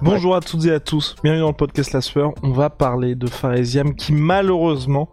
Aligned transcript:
Bonjour 0.00 0.36
à 0.36 0.40
toutes 0.40 0.64
et 0.66 0.72
à 0.72 0.78
tous, 0.78 1.16
bienvenue 1.24 1.42
dans 1.42 1.48
le 1.48 1.54
podcast 1.54 1.92
La 1.92 2.00
Sueur. 2.00 2.32
On 2.44 2.52
va 2.52 2.70
parler 2.70 3.16
de 3.16 3.26
Faresiam 3.26 3.96
qui 3.96 4.12
malheureusement 4.12 5.08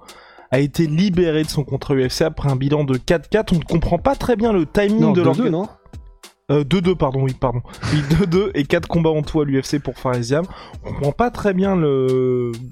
a 0.51 0.59
été 0.59 0.85
libéré 0.85 1.43
de 1.43 1.49
son 1.49 1.63
contrat 1.63 1.95
UFC 1.95 2.21
après 2.21 2.51
un 2.51 2.55
bilan 2.55 2.83
de 2.83 2.95
4-4. 2.95 3.53
On 3.53 3.55
ne 3.57 3.63
comprend 3.63 3.97
pas 3.97 4.15
très 4.15 4.35
bien 4.35 4.53
le 4.53 4.67
timing 4.67 5.13
de 5.13 5.21
l'enquête. 5.23 5.51
Euh, 6.51 6.63
2-2, 6.63 6.95
pardon, 6.95 7.23
oui, 7.23 7.33
pardon. 7.33 7.61
Oui, 7.91 8.01
2-2 8.09 8.51
et 8.53 8.65
4 8.65 8.87
combats 8.87 9.09
en 9.09 9.23
tout 9.23 9.41
à 9.41 9.45
l'UFC 9.45 9.79
pour 9.79 9.97
Farisiam. 9.97 10.45
On 10.83 10.89
ne 10.89 10.93
comprend 10.95 11.11
pas 11.11 11.31
très 11.31 11.53
bien 11.53 11.75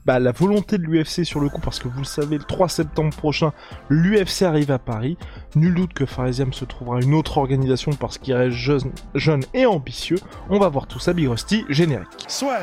bah, 0.06 0.20
la 0.20 0.32
volonté 0.32 0.78
de 0.78 0.84
l'UFC 0.84 1.26
sur 1.26 1.40
le 1.40 1.50
coup, 1.50 1.60
parce 1.60 1.80
que 1.80 1.88
vous 1.88 2.00
le 2.00 2.06
savez, 2.06 2.38
le 2.38 2.44
3 2.44 2.70
septembre 2.70 3.16
prochain, 3.16 3.52
l'UFC 3.90 4.44
arrive 4.44 4.70
à 4.70 4.78
Paris. 4.78 5.18
Nul 5.56 5.74
doute 5.74 5.94
que 5.94 6.06
Farisiam 6.06 6.54
se 6.54 6.66
trouvera 6.66 7.02
une 7.02 7.16
autre 7.16 7.40
organisation 7.40 7.94
parce 7.94 8.20
qu'il 8.20 8.36
reste 8.36 8.56
jeune, 8.56 8.92
jeune 9.16 9.44
et 9.56 9.66
ambitieux. 9.66 10.20
On 10.50 10.60
va 10.60 10.70
voir 10.70 10.86
tout 10.86 11.00
ça, 11.00 11.14
Big 11.14 11.28
Rusty, 11.28 11.66
générique. 11.70 12.08
Soit. 12.28 12.60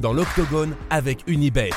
Dans 0.00 0.12
l'octogone 0.12 0.74
avec 0.90 1.24
Unibet. 1.26 1.70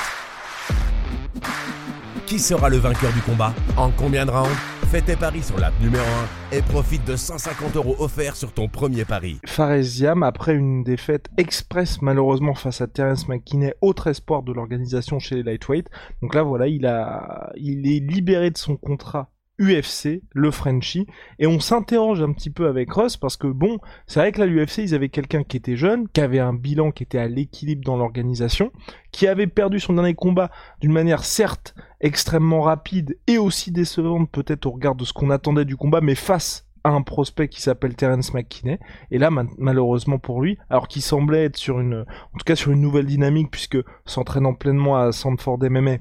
Qui 2.26 2.39
sera 2.39 2.70
le 2.70 2.78
vainqueur 2.78 3.11
du 3.14 3.22
combat? 3.22 3.53
En 3.76 3.89
combien 3.89 4.26
de 4.26 4.31
rounds? 4.31 4.56
Fais 4.92 5.02
tes 5.02 5.16
paris 5.16 5.44
sur 5.44 5.59
l'app 5.59 5.73
numéro 5.81 6.06
1 6.52 6.58
et 6.58 6.61
profite 6.64 7.06
de 7.06 7.16
150 7.16 7.76
euros 7.76 7.95
offerts 8.00 8.36
sur 8.36 8.52
ton 8.52 8.67
premier 8.67 9.06
pari. 9.06 9.39
Faresiam, 9.45 10.23
après 10.23 10.56
une 10.56 10.84
défaite 10.84 11.28
express 11.38 12.02
malheureusement 12.02 12.56
face 12.56 12.81
à 12.81 12.88
Terence 12.88 13.28
McKinney, 13.28 13.73
autre 13.81 14.08
espoir 14.08 14.42
de 14.42 14.52
l'organisation 14.52 15.20
chez 15.20 15.36
les 15.36 15.44
lightweight. 15.44 15.88
Donc 16.23 16.33
là 16.33 16.42
voilà, 16.42 16.67
il 16.67 16.88
a, 16.88 17.52
il 17.56 17.88
est 17.88 18.00
libéré 18.00 18.50
de 18.50 18.58
son 18.58 18.78
contrat 18.78 19.31
UFC, 19.59 20.21
le 20.33 20.52
Frenchie, 20.52 21.05
et 21.38 21.47
on 21.47 21.59
s'interroge 21.59 22.21
un 22.21 22.31
petit 22.31 22.49
peu 22.49 22.67
avec 22.67 22.91
Ross 22.91 23.17
parce 23.17 23.38
que 23.38 23.47
bon, 23.47 23.79
c'est 24.07 24.19
vrai 24.19 24.31
que 24.31 24.39
là 24.39 24.45
l'UFC 24.45 24.79
ils 24.79 24.95
avaient 24.95 25.09
quelqu'un 25.09 25.43
qui 25.43 25.57
était 25.57 25.75
jeune, 25.75 26.07
qui 26.09 26.21
avait 26.21 26.39
un 26.39 26.53
bilan 26.53 26.91
qui 26.91 27.03
était 27.03 27.17
à 27.19 27.27
l'équilibre 27.27 27.83
dans 27.83 27.97
l'organisation, 27.97 28.71
qui 29.11 29.27
avait 29.27 29.47
perdu 29.47 29.80
son 29.80 29.93
dernier 29.93 30.15
combat 30.15 30.49
d'une 30.81 30.93
manière 30.93 31.23
certes 31.25 31.75
extrêmement 32.02 32.61
rapide 32.61 33.17
et 33.27 33.37
aussi 33.37 33.71
décevante 33.71 34.30
peut-être 34.31 34.65
au 34.65 34.71
regard 34.71 34.95
de 34.95 35.03
ce 35.03 35.13
qu'on 35.13 35.30
attendait 35.30 35.65
du 35.65 35.75
combat, 35.75 36.02
mais 36.02 36.15
face 36.15 36.65
à 36.85 36.91
un 36.91 37.02
prospect 37.02 37.49
qui 37.49 37.61
s'appelle 37.61 37.95
Terence 37.95 38.33
McKinney. 38.33 38.80
Et 39.11 39.17
là, 39.17 39.30
ma- 39.30 39.43
malheureusement 39.57 40.17
pour 40.17 40.41
lui, 40.41 40.57
alors 40.69 40.87
qu'il 40.87 41.02
semblait 41.02 41.43
être 41.43 41.57
sur 41.57 41.81
une, 41.81 42.05
en 42.33 42.37
tout 42.37 42.45
cas 42.45 42.55
sur 42.55 42.71
une 42.71 42.80
nouvelle 42.80 43.05
dynamique, 43.05 43.52
puisque 43.52 43.77
s'entraînant 44.05 44.53
pleinement 44.53 44.97
à 44.97 45.11
Sanford 45.11 45.59
MMA, 45.61 45.97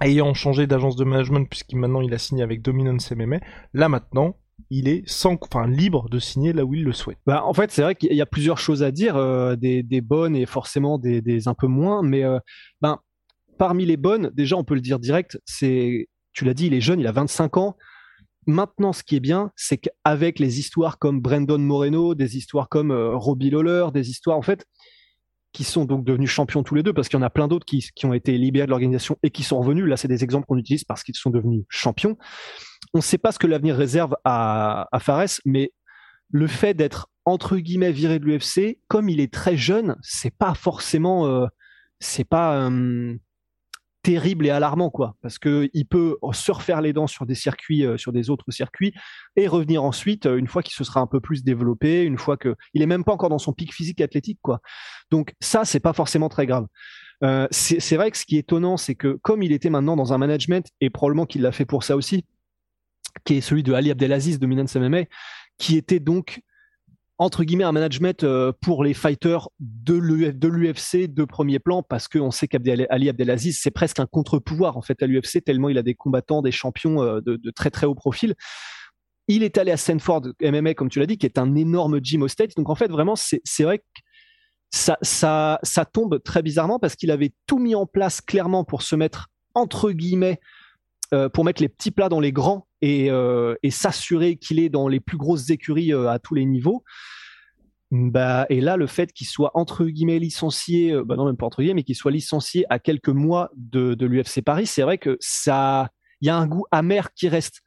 ayant 0.00 0.34
changé 0.34 0.66
d'agence 0.66 0.96
de 0.96 1.04
management, 1.04 1.48
puisqu'il 1.48 1.78
maintenant 1.78 2.00
il 2.00 2.12
a 2.14 2.18
signé 2.18 2.42
avec 2.42 2.62
Dominance 2.62 3.10
MMA, 3.12 3.40
là 3.72 3.88
maintenant, 3.88 4.36
il 4.70 4.88
est 4.88 5.02
sans, 5.06 5.36
enfin 5.40 5.66
libre 5.66 6.08
de 6.08 6.18
signer 6.18 6.52
là 6.52 6.64
où 6.64 6.74
il 6.74 6.84
le 6.84 6.92
souhaite. 6.92 7.18
Bah, 7.26 7.44
en 7.44 7.52
fait, 7.54 7.70
c'est 7.70 7.82
vrai 7.82 7.94
qu'il 7.94 8.12
y 8.12 8.20
a 8.20 8.26
plusieurs 8.26 8.58
choses 8.58 8.82
à 8.82 8.90
dire, 8.90 9.16
euh, 9.16 9.56
des, 9.56 10.00
bonnes 10.00 10.36
et 10.36 10.46
forcément 10.46 10.98
des, 10.98 11.20
des 11.20 11.48
un 11.48 11.54
peu 11.54 11.66
moins. 11.66 12.02
Mais 12.02 12.24
euh, 12.24 12.38
ben, 12.80 12.98
parmi 13.58 13.84
les 13.84 13.96
bonnes, 13.96 14.30
déjà, 14.34 14.56
on 14.56 14.64
peut 14.64 14.74
le 14.74 14.80
dire 14.80 14.98
direct, 14.98 15.40
c'est, 15.44 16.08
tu 16.32 16.44
l'as 16.44 16.54
dit, 16.54 16.66
il 16.66 16.74
est 16.74 16.80
jeune, 16.80 17.00
il 17.00 17.06
a 17.06 17.12
25 17.12 17.56
ans. 17.56 17.76
Maintenant, 18.46 18.92
ce 18.92 19.02
qui 19.02 19.16
est 19.16 19.20
bien, 19.20 19.52
c'est 19.56 19.78
qu'avec 19.78 20.38
les 20.38 20.58
histoires 20.58 20.98
comme 20.98 21.20
Brandon 21.20 21.58
Moreno, 21.58 22.14
des 22.14 22.36
histoires 22.36 22.68
comme 22.68 22.90
euh, 22.90 23.16
Robbie 23.16 23.50
Lawler, 23.50 23.86
des 23.92 24.10
histoires, 24.10 24.36
en 24.36 24.42
fait, 24.42 24.66
qui 25.54 25.64
sont 25.64 25.84
donc 25.84 26.04
devenus 26.04 26.28
champions 26.28 26.64
tous 26.64 26.74
les 26.74 26.82
deux, 26.82 26.92
parce 26.92 27.08
qu'il 27.08 27.18
y 27.18 27.22
en 27.22 27.24
a 27.24 27.30
plein 27.30 27.46
d'autres 27.48 27.64
qui, 27.64 27.88
qui 27.94 28.06
ont 28.06 28.12
été 28.12 28.36
libérés 28.36 28.66
de 28.66 28.70
l'organisation 28.70 29.16
et 29.22 29.30
qui 29.30 29.44
sont 29.44 29.58
revenus. 29.58 29.86
Là, 29.86 29.96
c'est 29.96 30.08
des 30.08 30.24
exemples 30.24 30.46
qu'on 30.46 30.58
utilise 30.58 30.84
parce 30.84 31.04
qu'ils 31.04 31.14
sont 31.14 31.30
devenus 31.30 31.64
champions. 31.68 32.18
On 32.92 32.98
ne 32.98 33.02
sait 33.02 33.18
pas 33.18 33.30
ce 33.30 33.38
que 33.38 33.46
l'avenir 33.46 33.76
réserve 33.76 34.16
à, 34.24 34.88
à 34.90 34.98
Fares, 34.98 35.40
mais 35.46 35.72
le 36.28 36.48
fait 36.48 36.74
d'être 36.74 37.08
entre 37.24 37.56
guillemets 37.56 37.92
viré 37.92 38.18
de 38.18 38.24
l'UFC, 38.24 38.78
comme 38.88 39.08
il 39.08 39.20
est 39.20 39.32
très 39.32 39.56
jeune, 39.56 39.96
c'est 40.02 40.34
pas 40.36 40.54
forcément, 40.54 41.26
euh, 41.26 41.46
c'est 42.00 42.24
pas 42.24 42.68
euh, 42.68 43.14
terrible 44.04 44.46
et 44.46 44.50
alarmant 44.50 44.90
quoi, 44.90 45.16
parce 45.22 45.38
que 45.38 45.70
il 45.72 45.86
peut 45.86 46.18
se 46.32 46.52
refaire 46.52 46.82
les 46.82 46.92
dents 46.92 47.06
sur 47.06 47.24
des 47.24 47.34
circuits, 47.34 47.86
euh, 47.86 47.96
sur 47.96 48.12
des 48.12 48.28
autres 48.28 48.50
circuits, 48.50 48.92
et 49.34 49.48
revenir 49.48 49.82
ensuite 49.82 50.26
euh, 50.26 50.36
une 50.36 50.46
fois 50.46 50.62
qu'il 50.62 50.74
se 50.74 50.84
sera 50.84 51.00
un 51.00 51.06
peu 51.06 51.20
plus 51.20 51.42
développé, 51.42 52.02
une 52.02 52.18
fois 52.18 52.36
que 52.36 52.54
il 52.74 52.82
est 52.82 52.86
même 52.86 53.02
pas 53.02 53.12
encore 53.12 53.30
dans 53.30 53.38
son 53.38 53.54
pic 53.54 53.72
physique 53.72 54.02
athlétique 54.02 54.38
quoi. 54.42 54.60
Donc 55.10 55.32
ça 55.40 55.64
c'est 55.64 55.80
pas 55.80 55.94
forcément 55.94 56.28
très 56.28 56.46
grave. 56.46 56.66
Euh, 57.22 57.48
c'est 57.50 57.96
vrai 57.96 58.10
que 58.10 58.18
ce 58.18 58.26
qui 58.26 58.36
est 58.36 58.40
étonnant, 58.40 58.76
c'est 58.76 58.94
que 58.94 59.18
comme 59.22 59.42
il 59.42 59.52
était 59.52 59.70
maintenant 59.70 59.96
dans 59.96 60.12
un 60.12 60.18
management 60.18 60.68
et 60.82 60.90
probablement 60.90 61.24
qu'il 61.24 61.40
l'a 61.40 61.52
fait 61.52 61.64
pour 61.64 61.82
ça 61.82 61.96
aussi, 61.96 62.26
qui 63.24 63.36
est 63.36 63.40
celui 63.40 63.62
de 63.62 63.72
Ali 63.72 63.90
Abdelaziz 63.90 64.38
de 64.38 64.46
Minance 64.46 64.76
MMA, 64.76 65.04
qui 65.56 65.78
était 65.78 66.00
donc 66.00 66.42
entre 67.18 67.44
guillemets 67.44 67.64
un 67.64 67.72
management 67.72 68.24
euh, 68.24 68.52
pour 68.60 68.82
les 68.82 68.94
fighters 68.94 69.48
de 69.60 69.94
l'U- 69.94 70.32
de 70.32 70.48
l'UFC 70.48 71.06
de 71.06 71.24
premier 71.24 71.58
plan 71.58 71.82
parce 71.82 72.08
qu'on 72.08 72.30
sait 72.30 72.48
qu'Ali 72.48 73.08
Abdelaziz 73.08 73.60
c'est 73.62 73.70
presque 73.70 74.00
un 74.00 74.06
contre-pouvoir 74.06 74.76
en 74.76 74.82
fait 74.82 75.00
à 75.02 75.06
l'UFC 75.06 75.44
tellement 75.44 75.68
il 75.68 75.78
a 75.78 75.82
des 75.82 75.94
combattants, 75.94 76.42
des 76.42 76.50
champions 76.52 77.02
euh, 77.02 77.20
de, 77.20 77.38
très 77.54 77.70
très 77.70 77.86
haut 77.86 77.94
profil. 77.94 78.34
Il 79.28 79.42
est 79.42 79.56
allé 79.58 79.70
à 79.70 79.76
Stanford 79.76 80.22
MMA 80.42 80.74
comme 80.74 80.90
tu 80.90 80.98
l'as 80.98 81.06
dit 81.06 81.16
qui 81.16 81.26
est 81.26 81.38
un 81.38 81.54
énorme 81.54 82.02
gym 82.02 82.22
au 82.22 82.28
States 82.28 82.56
donc 82.56 82.68
en 82.68 82.74
fait 82.74 82.90
vraiment 82.90 83.16
c'est 83.16 83.40
c'est 83.44 83.64
vrai 83.64 83.78
que 83.78 83.84
ça, 84.72 84.98
ça, 85.02 85.60
ça 85.62 85.84
tombe 85.84 86.20
très 86.24 86.42
bizarrement 86.42 86.80
parce 86.80 86.96
qu'il 86.96 87.12
avait 87.12 87.32
tout 87.46 87.60
mis 87.60 87.76
en 87.76 87.86
place 87.86 88.20
clairement 88.20 88.64
pour 88.64 88.82
se 88.82 88.96
mettre 88.96 89.28
entre 89.54 89.92
guillemets 89.92 90.40
euh, 91.12 91.28
pour 91.28 91.44
mettre 91.44 91.62
les 91.62 91.68
petits 91.68 91.92
plats 91.92 92.08
dans 92.08 92.18
les 92.18 92.32
grands 92.32 92.66
et, 92.84 93.10
euh, 93.10 93.54
et 93.62 93.70
s'assurer 93.70 94.36
qu'il 94.36 94.60
est 94.60 94.68
dans 94.68 94.88
les 94.88 95.00
plus 95.00 95.16
grosses 95.16 95.48
écuries 95.48 95.94
euh, 95.94 96.10
à 96.10 96.18
tous 96.18 96.34
les 96.34 96.44
niveaux. 96.44 96.84
Bah, 97.90 98.44
et 98.50 98.60
là, 98.60 98.76
le 98.76 98.86
fait 98.86 99.10
qu'il 99.10 99.26
soit 99.26 99.52
entre 99.54 99.86
guillemets 99.86 100.18
licencié, 100.18 100.92
euh, 100.92 101.02
bah 101.02 101.16
non 101.16 101.24
même 101.24 101.36
pas 101.38 101.46
entre 101.46 101.62
guillemets, 101.62 101.76
mais 101.76 101.82
qu'il 101.82 101.96
soit 101.96 102.10
licencié 102.10 102.66
à 102.68 102.78
quelques 102.78 103.08
mois 103.08 103.50
de, 103.56 103.96
l'UFC 104.04 104.42
Paris, 104.42 104.66
c'est 104.66 104.82
vrai 104.82 104.98
que 104.98 105.16
ça, 105.18 105.88
il 106.20 106.26
y 106.26 106.28
a 106.28 106.36
un 106.36 106.46
goût 106.46 106.66
amer 106.72 107.14
qui 107.14 107.26
reste. 107.28 107.62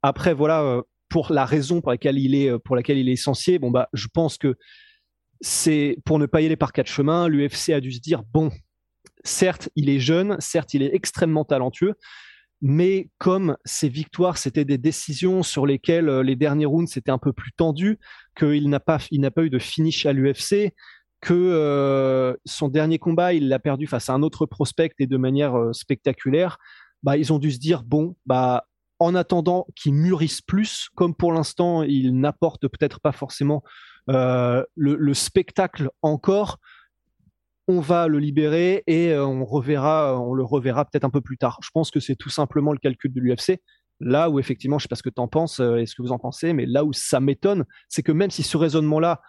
Après, 0.00 0.32
voilà, 0.32 0.80
pour 1.10 1.30
la 1.30 1.44
raison 1.44 1.82
pour 1.82 1.90
laquelle 1.90 2.18
il 2.18 2.34
est, 2.34 2.58
pour 2.60 2.74
laquelle 2.74 2.96
il 2.96 3.06
est 3.08 3.12
licencié, 3.12 3.58
bon 3.58 3.70
bah, 3.70 3.90
je 3.92 4.06
pense 4.12 4.38
que 4.38 4.56
c'est 5.42 5.98
pour 6.06 6.18
ne 6.18 6.24
pas 6.24 6.40
y 6.40 6.46
aller 6.46 6.56
par 6.56 6.72
quatre 6.72 6.90
chemins. 6.90 7.28
L'UFC 7.28 7.70
a 7.70 7.80
dû 7.80 7.92
se 7.92 8.00
dire 8.00 8.22
bon, 8.32 8.50
certes, 9.24 9.68
il 9.76 9.90
est 9.90 10.00
jeune, 10.00 10.36
certes, 10.38 10.72
il 10.72 10.82
est 10.82 10.94
extrêmement 10.94 11.44
talentueux, 11.44 11.94
mais 12.66 13.10
comme 13.18 13.58
ces 13.66 13.90
victoires, 13.90 14.38
c'était 14.38 14.64
des 14.64 14.78
décisions 14.78 15.42
sur 15.42 15.66
lesquelles 15.66 16.08
euh, 16.08 16.22
les 16.22 16.34
derniers 16.34 16.64
rounds 16.64 16.90
c'était 16.90 17.10
un 17.10 17.18
peu 17.18 17.34
plus 17.34 17.52
tendu, 17.52 17.98
qu'il 18.34 18.70
n'a 18.70 18.80
pas, 18.80 18.98
il 19.10 19.20
n'a 19.20 19.30
pas 19.30 19.42
eu 19.42 19.50
de 19.50 19.58
finish 19.58 20.06
à 20.06 20.14
l'UFC, 20.14 20.72
que 21.20 21.34
euh, 21.34 22.34
son 22.46 22.68
dernier 22.68 22.98
combat, 22.98 23.34
il 23.34 23.50
l'a 23.50 23.58
perdu 23.58 23.86
face 23.86 24.08
à 24.08 24.14
un 24.14 24.22
autre 24.22 24.46
prospect 24.46 24.94
et 24.98 25.06
de 25.06 25.16
manière 25.18 25.54
euh, 25.58 25.74
spectaculaire, 25.74 26.56
bah, 27.02 27.18
ils 27.18 27.34
ont 27.34 27.38
dû 27.38 27.52
se 27.52 27.58
dire 27.58 27.82
bon, 27.82 28.16
bah, 28.24 28.64
en 28.98 29.14
attendant 29.14 29.66
qu'il 29.76 29.92
mûrisse 29.92 30.40
plus, 30.40 30.88
comme 30.94 31.14
pour 31.14 31.34
l'instant, 31.34 31.82
il 31.82 32.18
n'apporte 32.18 32.66
peut-être 32.68 32.98
pas 32.98 33.12
forcément 33.12 33.62
le 34.06 35.12
spectacle 35.12 35.90
encore, 36.00 36.60
on 37.68 37.80
va 37.80 38.08
le 38.08 38.18
libérer 38.18 38.82
et 38.86 39.10
euh, 39.12 39.26
on 39.26 39.44
reverra, 39.44 40.20
on 40.20 40.34
le 40.34 40.44
reverra 40.44 40.84
peut-être 40.84 41.04
un 41.04 41.10
peu 41.10 41.20
plus 41.20 41.38
tard. 41.38 41.58
Je 41.62 41.70
pense 41.72 41.90
que 41.90 42.00
c'est 42.00 42.16
tout 42.16 42.30
simplement 42.30 42.72
le 42.72 42.78
calcul 42.78 43.12
de 43.12 43.20
l'UFC. 43.20 43.60
Là 44.00 44.28
où 44.28 44.38
effectivement, 44.38 44.78
je 44.78 44.84
sais 44.84 44.88
pas 44.88 44.96
ce 44.96 45.02
que 45.02 45.10
tu 45.10 45.20
en 45.20 45.28
penses 45.28 45.60
euh, 45.60 45.76
et 45.76 45.86
ce 45.86 45.94
que 45.94 46.02
vous 46.02 46.12
en 46.12 46.18
pensez, 46.18 46.52
mais 46.52 46.66
là 46.66 46.84
où 46.84 46.92
ça 46.92 47.20
m'étonne, 47.20 47.64
c'est 47.88 48.02
que 48.02 48.12
même 48.12 48.30
si 48.30 48.42
ce 48.42 48.56
raisonnement-là, 48.56 49.22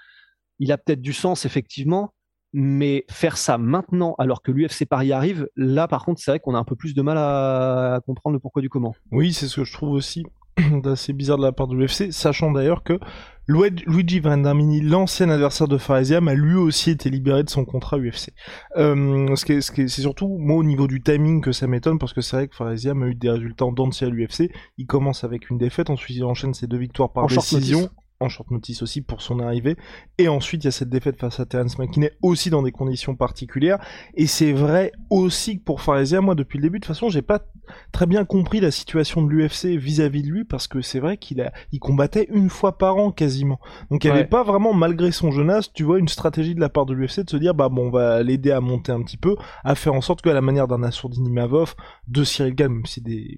il 0.60 0.72
a 0.72 0.78
peut-être 0.78 1.02
du 1.02 1.14
sens 1.14 1.46
effectivement, 1.46 2.14
mais 2.52 3.06
faire 3.10 3.38
ça 3.38 3.58
maintenant 3.58 4.16
alors 4.18 4.42
que 4.42 4.52
l'UFC 4.52 4.86
Paris 4.86 5.12
arrive, 5.12 5.48
là 5.56 5.88
par 5.88 6.04
contre, 6.04 6.22
c'est 6.22 6.32
vrai 6.32 6.40
qu'on 6.40 6.56
a 6.56 6.58
un 6.58 6.64
peu 6.64 6.76
plus 6.76 6.94
de 6.94 7.02
mal 7.02 7.18
à 7.18 8.02
comprendre 8.06 8.34
le 8.34 8.40
pourquoi 8.40 8.62
du 8.62 8.70
comment. 8.70 8.96
Oui, 9.12 9.34
c'est 9.34 9.48
ce 9.48 9.58
que 9.58 9.64
je 9.64 9.74
trouve 9.74 9.92
aussi. 9.92 10.24
d'assez 10.84 11.14
bizarre 11.14 11.38
de 11.38 11.44
la 11.44 11.52
part 11.52 11.68
de 11.68 11.76
l'UFC, 11.76 12.12
sachant 12.12 12.52
d'ailleurs 12.52 12.84
que 12.84 13.00
Luigi 13.48 14.20
Vendamini, 14.20 14.82
l'ancien 14.82 15.30
adversaire 15.30 15.68
de 15.68 15.78
Faresiam, 15.78 16.28
a 16.28 16.34
lui 16.34 16.56
aussi 16.56 16.90
été 16.92 17.10
libéré 17.10 17.44
de 17.44 17.50
son 17.50 17.64
contrat 17.64 17.98
UFC. 17.98 18.34
Euh, 18.78 19.36
ce 19.36 19.46
qui 19.46 19.62
c'est 19.62 20.02
surtout 20.02 20.38
moi 20.40 20.58
au 20.58 20.64
niveau 20.64 20.88
du 20.88 21.02
timing 21.02 21.42
que 21.42 21.52
ça 21.52 21.68
m'étonne 21.68 22.00
parce 22.00 22.14
que 22.14 22.22
c'est 22.22 22.38
vrai 22.38 22.48
que 22.48 22.56
Faresiam 22.56 23.04
a 23.04 23.08
eu 23.08 23.16
des 23.16 23.30
résultats 23.30 23.66
en 23.66 23.72
dentier 23.72 24.08
à 24.08 24.10
l'UFC. 24.10 24.52
Il 24.78 24.88
commence 24.88 25.24
avec 25.24 25.50
une 25.50 25.58
défaite, 25.58 25.90
ensuite 25.90 26.18
il 26.18 26.24
enchaîne 26.24 26.54
ses 26.54 26.68
deux 26.68 26.78
victoires 26.78 27.12
par 27.12 27.28
décision 27.28 27.90
en 28.20 28.30
short 28.30 28.50
notice 28.52 28.82
aussi 28.82 29.02
pour 29.02 29.22
son 29.22 29.40
arrivée. 29.40 29.76
Et 30.18 30.28
ensuite, 30.28 30.64
il 30.64 30.68
y 30.68 30.70
a 30.70 30.72
cette 30.72 30.90
défaite 30.90 31.20
face 31.20 31.40
à 31.40 31.46
Terence 31.46 31.78
McKinney 31.78 32.12
aussi 32.22 32.50
dans 32.50 32.64
des 32.64 32.72
conditions 32.72 33.16
particulières. 33.16 33.80
Et 34.16 34.28
c'est 34.28 34.54
vrai 34.54 34.92
aussi 35.10 35.60
que 35.60 35.64
pour 35.64 35.82
Faresia, 35.82 36.22
moi, 36.22 36.36
depuis 36.36 36.58
le 36.58 36.64
début, 36.64 36.80
de 36.80 36.86
toute 36.86 36.94
façon, 36.94 37.10
j'ai 37.10 37.22
pas 37.22 37.42
très 37.92 38.06
bien 38.06 38.26
compris 38.26 38.60
la 38.60 38.72
situation 38.72 39.22
de 39.22 39.30
l'UFC 39.30 39.78
vis-à-vis 39.78 40.24
de 40.24 40.30
lui 40.30 40.44
parce 40.44 40.68
que 40.68 40.82
c'est 40.82 41.00
vrai 41.00 41.18
qu'il 41.18 41.42
a, 41.42 41.52
il 41.72 41.80
combattait 41.80 42.28
une 42.32 42.50
fois 42.50 42.78
par 42.78 42.98
an 42.98 43.12
quasiment. 43.12 43.60
Donc 43.90 44.04
il 44.04 44.12
n'y 44.12 44.18
avait 44.18 44.26
pas 44.26 44.44
vraiment, 44.44 44.74
malgré 44.74 45.12
son 45.12 45.32
jeune 45.32 45.50
âge, 45.50 45.72
tu 45.74 45.84
vois, 45.84 46.00
une 46.00 46.08
stratégie 46.08 46.56
de 46.56 46.60
la 46.60 46.70
part 46.70 46.86
de 46.86 46.94
l'UFC 46.94 47.22
de 47.22 47.30
se 47.30 47.38
dire, 47.38 47.54
bah 47.54 47.70
bon, 47.70 47.88
on 47.88 47.92
va 47.92 48.24
l'aider 48.24 48.52
à 48.52 48.62
monter 48.62 48.92
un 48.92 49.02
petit 49.02 49.18
peu, 49.18 49.36
à 49.64 49.76
faire 49.76 49.94
en 49.94 50.02
sorte 50.02 50.22
que 50.22 50.30
à 50.30 50.34
la 50.34 50.42
manière 50.42 50.68
d'un 50.68 50.84
Assourdini 50.84 51.30
Mavov, 51.30 51.76
de 52.08 52.24
Cyril 52.24 52.56
Gann, 52.56 52.72
même 52.72 52.86
si 52.86 53.02
des, 53.02 53.38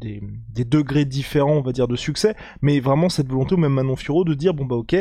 des, 0.00 0.22
des 0.50 0.64
degrés 0.64 1.04
différents, 1.04 1.56
on 1.56 1.62
va 1.62 1.72
dire, 1.72 1.88
de 1.88 1.96
succès, 1.96 2.34
mais 2.62 2.80
vraiment 2.80 3.08
cette 3.08 3.28
volonté, 3.28 3.54
ou 3.54 3.58
même 3.58 3.72
Manon 3.72 3.96
Furo, 3.96 4.24
de 4.24 4.34
dire 4.34 4.54
bon 4.54 4.64
bah 4.64 4.76
ok, 4.76 4.96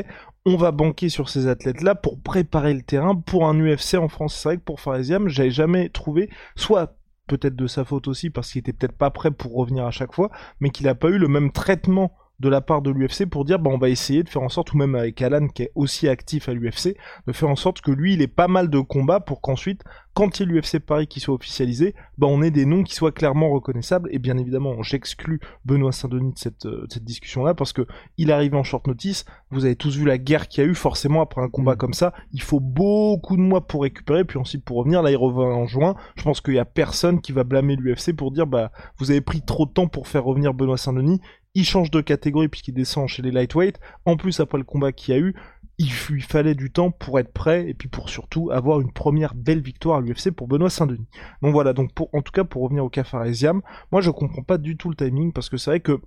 on 0.45 0.56
va 0.56 0.71
banquer 0.71 1.09
sur 1.09 1.29
ces 1.29 1.47
athlètes-là 1.47 1.95
pour 1.95 2.21
préparer 2.21 2.74
le 2.74 2.81
terrain 2.81 3.15
pour 3.15 3.47
un 3.47 3.59
UFC 3.59 3.95
en 3.95 4.07
France. 4.07 4.35
C'est 4.35 4.50
vrai 4.50 4.57
que 4.57 4.63
pour 4.63 4.79
Faresiam, 4.79 5.27
j'avais 5.27 5.51
jamais 5.51 5.89
trouvé, 5.89 6.29
soit 6.56 6.97
peut-être 7.27 7.56
de 7.56 7.68
sa 7.68 7.85
faute 7.85 8.07
aussi 8.07 8.29
parce 8.29 8.51
qu'il 8.51 8.59
était 8.59 8.74
peut-être 8.74 8.97
pas 8.97 9.12
prêt 9.12 9.31
pour 9.31 9.53
revenir 9.53 9.85
à 9.85 9.91
chaque 9.91 10.13
fois, 10.13 10.31
mais 10.59 10.69
qu'il 10.69 10.88
a 10.88 10.95
pas 10.95 11.09
eu 11.09 11.18
le 11.18 11.27
même 11.27 11.51
traitement 11.51 12.12
de 12.39 12.50
la 12.50 12.62
part 12.62 12.81
de 12.81 12.92
l'UFC 12.92 13.25
pour 13.25 13.45
dire 13.45 13.60
bah 13.60 13.72
on 13.74 13.78
va 13.78 13.89
essayer 13.89 14.24
de 14.24 14.30
faire 14.30 14.44
en 14.44 14.50
sorte 14.50 14.74
ou 14.74 14.78
même 14.78 14.95
avec 14.95 15.22
Alan 15.22 15.48
qui 15.48 15.63
est 15.63 15.72
aussi 15.75 16.07
actif 16.07 16.50
à 16.50 16.54
l'UFC 16.54 16.95
de 17.25 17.34
faire 17.34 17.50
en 17.50 17.56
sorte 17.56 17.81
que 17.81 17.92
lui 17.92 18.13
il 18.13 18.22
ait 18.22 18.28
pas 18.28 18.48
mal 18.48 18.69
de 18.69 18.80
combats 18.80 19.19
pour 19.19 19.42
qu'ensuite 19.42 19.84
quand 20.18 20.39
il 20.39 20.50
y 20.50 20.50
ait 20.50 20.54
l'UFC 20.56 20.80
Paris 20.80 21.06
qui 21.06 21.19
soit 21.19 21.36
officialisé, 21.36 21.94
bah 22.18 22.25
on 22.25 22.42
ait 22.42 22.50
des 22.50 22.66
noms 22.66 22.81
qui 22.81 22.95
soient 22.95 23.12
clairement 23.12 23.51
reconnaissables. 23.51 24.10
Et 24.12 24.18
bien 24.18 24.36
évidemment, 24.39 24.81
j'exclus 24.81 25.39
Benoît 25.63 25.92
Saint-Denis 25.92 26.34
de 26.34 26.39
cette, 26.39 26.66
euh, 26.66 26.88
cette 26.89 27.04
discussion-là 27.04 27.54
parce 27.54 27.72
que 27.72 27.86
il 28.18 28.31
arrive 28.31 28.56
en 28.56 28.63
short 28.63 28.88
notice. 28.88 29.25
Vous 29.51 29.66
avez 29.66 29.75
tous 29.75 29.95
vu 29.95 30.06
la 30.06 30.18
guerre 30.18 30.48
qu'il 30.48 30.63
y 30.63 30.66
a 30.66 30.69
eu. 30.72 30.74
Forcément, 30.74 31.22
après 31.22 31.44
un 31.44 31.50
combat 31.50 31.75
mm. 31.75 31.78
comme 31.78 31.94
ça, 31.94 32.13
il 32.34 32.42
faut 32.42 32.60
beaucoup 32.60 33.38
de 33.38 33.44
mois 33.44 33.68
pour 33.68 33.84
récupérer, 33.84 34.25
puis 34.25 34.39
ensuite 34.39 34.66
pour 34.66 34.78
revenir. 34.78 35.04
Là, 35.04 35.12
il 35.12 35.18
revient 35.18 35.38
en 35.38 35.68
juin. 35.68 35.94
Je 36.16 36.24
pense 36.24 36.42
qu'il 36.42 36.56
y 36.56 36.60
a 36.60 36.66
personne 36.66 37.22
qui 37.22 37.31
va 37.31 37.44
blâmer 37.44 37.75
l'UFC 37.75 38.16
pour 38.16 38.31
dire 38.31 38.48
bah 38.48 38.72
vous 38.98 39.12
avez 39.12 39.22
pris 39.22 39.44
trop 39.44 39.68
de 39.68 39.72
temps 39.72 39.88
pour 39.88 40.07
faire 40.07 40.24
revenir 40.24 40.56
Benoît 40.56 40.78
Saint-Denis. 40.78 41.22
Il 41.54 41.66
change 41.66 41.90
de 41.92 42.02
catégorie 42.02 42.50
puisqu'il 42.50 42.74
descend 42.74 43.08
chez 43.08 43.22
les 43.22 43.32
lightweight. 43.32 43.80
En 44.06 44.16
plus, 44.16 44.40
après 44.40 44.58
le 44.58 44.64
combat 44.64 44.92
qu'il 44.92 45.14
y 45.14 45.18
a 45.18 45.20
eu, 45.20 45.36
il 45.80 45.92
lui 46.10 46.22
fallait 46.22 46.56
du 46.56 46.72
temps 46.72 46.90
pour 46.90 47.20
être 47.20 47.32
prêt 47.32 47.70
et 47.70 47.74
puis 47.76 47.88
pour 47.88 48.10
surtout 48.10 48.50
avoir 48.52 48.82
une 48.82 48.92
première 48.92 49.36
belle 49.36 49.62
victoire 49.62 50.00
à 50.00 50.02
l'UFC 50.02 50.32
pour 50.32 50.48
Benoît 50.48 50.72
Saint-Denis. 50.72 51.08
Donc 51.44 51.54
voilà, 51.54 51.74
donc 51.74 51.92
en 52.14 52.22
tout 52.22 52.32
cas 52.32 52.44
pour 52.44 52.64
revenir 52.64 52.84
au 52.84 52.90
cas 52.90 53.04
Faresiam, 53.04 53.62
moi 53.92 54.02
je 54.02 54.10
comprends 54.10 54.42
pas 54.42 54.58
du 54.58 54.76
tout 54.76 54.90
le 54.90 54.96
timing 54.96 55.32
parce 55.32 55.50
que 55.50 55.58
c'est 55.58 55.70
vrai 55.70 55.80
que 55.80 56.02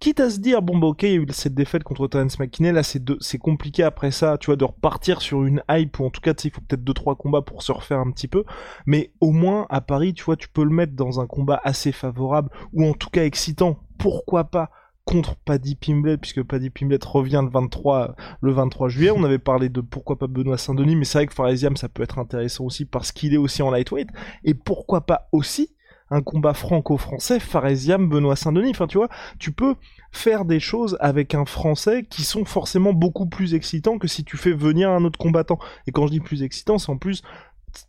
quitte 0.00 0.18
à 0.18 0.28
se 0.28 0.40
dire 0.40 0.60
bon 0.60 0.76
bah 0.76 0.88
ok 0.88 1.04
il 1.04 1.10
y 1.10 1.12
a 1.12 1.20
eu 1.20 1.26
cette 1.30 1.54
défaite 1.54 1.84
contre 1.84 2.08
Terence 2.08 2.40
McKinney 2.40 2.72
là 2.72 2.82
c'est 2.82 3.00
c'est 3.20 3.38
compliqué 3.38 3.84
après 3.84 4.10
ça 4.10 4.36
tu 4.36 4.46
vois 4.46 4.56
de 4.56 4.64
repartir 4.64 5.22
sur 5.22 5.44
une 5.44 5.62
hype 5.70 6.00
ou 6.00 6.04
en 6.04 6.10
tout 6.10 6.20
cas 6.20 6.34
il 6.42 6.50
faut 6.50 6.60
peut-être 6.60 6.82
deux 6.82 6.92
trois 6.92 7.14
combats 7.14 7.42
pour 7.42 7.62
se 7.62 7.70
refaire 7.70 8.00
un 8.00 8.10
petit 8.10 8.26
peu 8.26 8.44
mais 8.84 9.12
au 9.20 9.30
moins 9.30 9.66
à 9.70 9.80
Paris 9.80 10.12
tu 10.12 10.24
vois 10.24 10.34
tu 10.34 10.48
peux 10.48 10.64
le 10.64 10.70
mettre 10.70 10.94
dans 10.94 11.20
un 11.20 11.26
combat 11.28 11.60
assez 11.62 11.92
favorable 11.92 12.50
ou 12.72 12.84
en 12.84 12.94
tout 12.94 13.10
cas 13.10 13.24
excitant 13.24 13.78
pourquoi 13.98 14.44
pas 14.44 14.70
contre 15.04 15.36
Paddy 15.36 15.74
Pimblet, 15.74 16.16
puisque 16.16 16.42
Paddy 16.42 16.70
Pimblet 16.70 16.98
revient 17.04 17.40
le 17.42 17.50
23, 17.50 18.14
le 18.40 18.52
23 18.52 18.88
juillet. 18.88 19.10
On 19.10 19.24
avait 19.24 19.38
parlé 19.38 19.68
de 19.68 19.80
pourquoi 19.80 20.18
pas 20.18 20.26
Benoît 20.26 20.58
Saint-Denis, 20.58 20.96
mais 20.96 21.04
c'est 21.04 21.18
vrai 21.18 21.26
que 21.26 21.34
Faresiam, 21.34 21.76
ça 21.76 21.88
peut 21.88 22.02
être 22.02 22.18
intéressant 22.18 22.64
aussi 22.64 22.84
parce 22.84 23.12
qu'il 23.12 23.34
est 23.34 23.38
aussi 23.38 23.62
en 23.62 23.70
lightweight. 23.70 24.08
Et 24.44 24.54
pourquoi 24.54 25.06
pas 25.06 25.28
aussi 25.32 25.74
un 26.12 26.20
combat 26.20 26.52
franco-français, 26.52 27.40
Faresiam, 27.40 28.08
Benoît 28.08 28.36
Saint-Denis. 28.36 28.70
Enfin, 28.70 28.86
tu 28.86 28.98
vois, 28.98 29.08
tu 29.38 29.50
peux 29.50 29.76
faire 30.10 30.44
des 30.44 30.60
choses 30.60 30.98
avec 31.00 31.34
un 31.34 31.46
français 31.46 32.04
qui 32.08 32.22
sont 32.22 32.44
forcément 32.44 32.92
beaucoup 32.92 33.26
plus 33.26 33.54
excitants 33.54 33.98
que 33.98 34.06
si 34.06 34.22
tu 34.22 34.36
fais 34.36 34.52
venir 34.52 34.90
un 34.90 35.04
autre 35.04 35.18
combattant. 35.18 35.58
Et 35.86 35.92
quand 35.92 36.06
je 36.06 36.12
dis 36.12 36.20
plus 36.20 36.42
excitant, 36.42 36.76
c'est 36.76 36.90
en 36.90 36.98
plus 36.98 37.22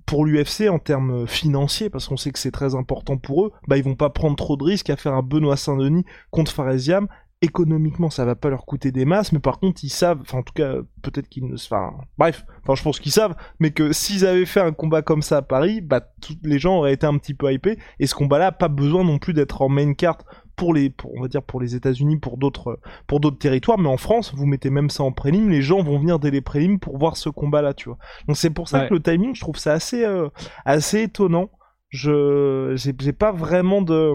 pour 0.05 0.25
l'UFC 0.25 0.69
en 0.69 0.79
termes 0.79 1.27
financiers, 1.27 1.89
parce 1.89 2.07
qu'on 2.07 2.17
sait 2.17 2.31
que 2.31 2.39
c'est 2.39 2.51
très 2.51 2.75
important 2.75 3.17
pour 3.17 3.45
eux, 3.45 3.51
bah 3.67 3.77
ils 3.77 3.83
vont 3.83 3.95
pas 3.95 4.09
prendre 4.09 4.35
trop 4.35 4.57
de 4.57 4.63
risques 4.63 4.89
à 4.89 4.95
faire 4.95 5.13
un 5.13 5.23
Benoît 5.23 5.57
Saint-Denis 5.57 6.05
contre 6.31 6.51
Faresiam. 6.51 7.07
Économiquement, 7.41 8.09
ça 8.09 8.23
va 8.23 8.35
pas 8.35 8.49
leur 8.49 8.65
coûter 8.65 8.93
des 8.93 9.03
masses, 9.03 9.33
mais 9.33 9.39
par 9.39 9.59
contre, 9.59 9.83
ils 9.83 9.89
savent, 9.89 10.19
enfin 10.21 10.37
en 10.37 10.43
tout 10.43 10.53
cas, 10.53 10.75
peut-être 11.01 11.27
qu'ils 11.27 11.45
ne, 11.45 11.55
enfin 11.55 11.91
bref, 12.17 12.45
enfin 12.61 12.75
je 12.75 12.83
pense 12.83 13.01
qu'ils 13.01 13.11
savent, 13.11 13.35
mais 13.59 13.71
que 13.71 13.91
s'ils 13.91 14.25
avaient 14.25 14.45
fait 14.45 14.61
un 14.61 14.71
combat 14.71 15.01
comme 15.01 15.21
ça 15.21 15.37
à 15.37 15.41
Paris, 15.41 15.81
bah 15.81 15.99
tous 16.21 16.37
les 16.43 16.57
gens 16.57 16.77
auraient 16.77 16.93
été 16.93 17.05
un 17.05 17.17
petit 17.17 17.33
peu 17.33 17.51
hypés. 17.51 17.77
Et 17.99 18.07
ce 18.07 18.15
combat-là, 18.15 18.53
pas 18.53 18.69
besoin 18.69 19.03
non 19.03 19.17
plus 19.17 19.33
d'être 19.33 19.61
en 19.61 19.67
main 19.67 19.93
carte 19.93 20.25
pour 20.55 20.73
les, 20.73 20.93
on 21.15 21.21
va 21.21 21.27
dire 21.27 21.43
pour 21.43 21.59
les 21.59 21.75
États-Unis, 21.75 22.17
pour 22.17 22.37
d'autres, 22.37 22.79
pour 23.07 23.19
d'autres 23.19 23.37
territoires, 23.37 23.79
mais 23.79 23.89
en 23.89 23.97
France, 23.97 24.33
vous 24.35 24.45
mettez 24.45 24.69
même 24.69 24.89
ça 24.89 25.03
en 25.03 25.11
prélim, 25.11 25.49
les 25.49 25.61
gens 25.61 25.81
vont 25.81 25.99
venir 25.99 26.19
dès 26.19 26.31
les 26.31 26.41
prélims 26.41 26.79
pour 26.79 26.97
voir 26.97 27.17
ce 27.17 27.29
combat-là, 27.29 27.73
tu 27.73 27.89
vois. 27.89 27.97
Donc 28.27 28.37
c'est 28.37 28.49
pour 28.49 28.67
ça 28.69 28.87
que 28.87 28.93
le 28.93 29.01
timing, 29.01 29.35
je 29.35 29.41
trouve 29.41 29.57
ça 29.57 29.73
assez, 29.73 30.05
euh, 30.05 30.29
assez 30.65 31.03
étonnant. 31.03 31.49
Je, 31.89 32.73
j'ai 32.75 33.13
pas 33.13 33.31
vraiment 33.31 33.81
de, 33.81 34.13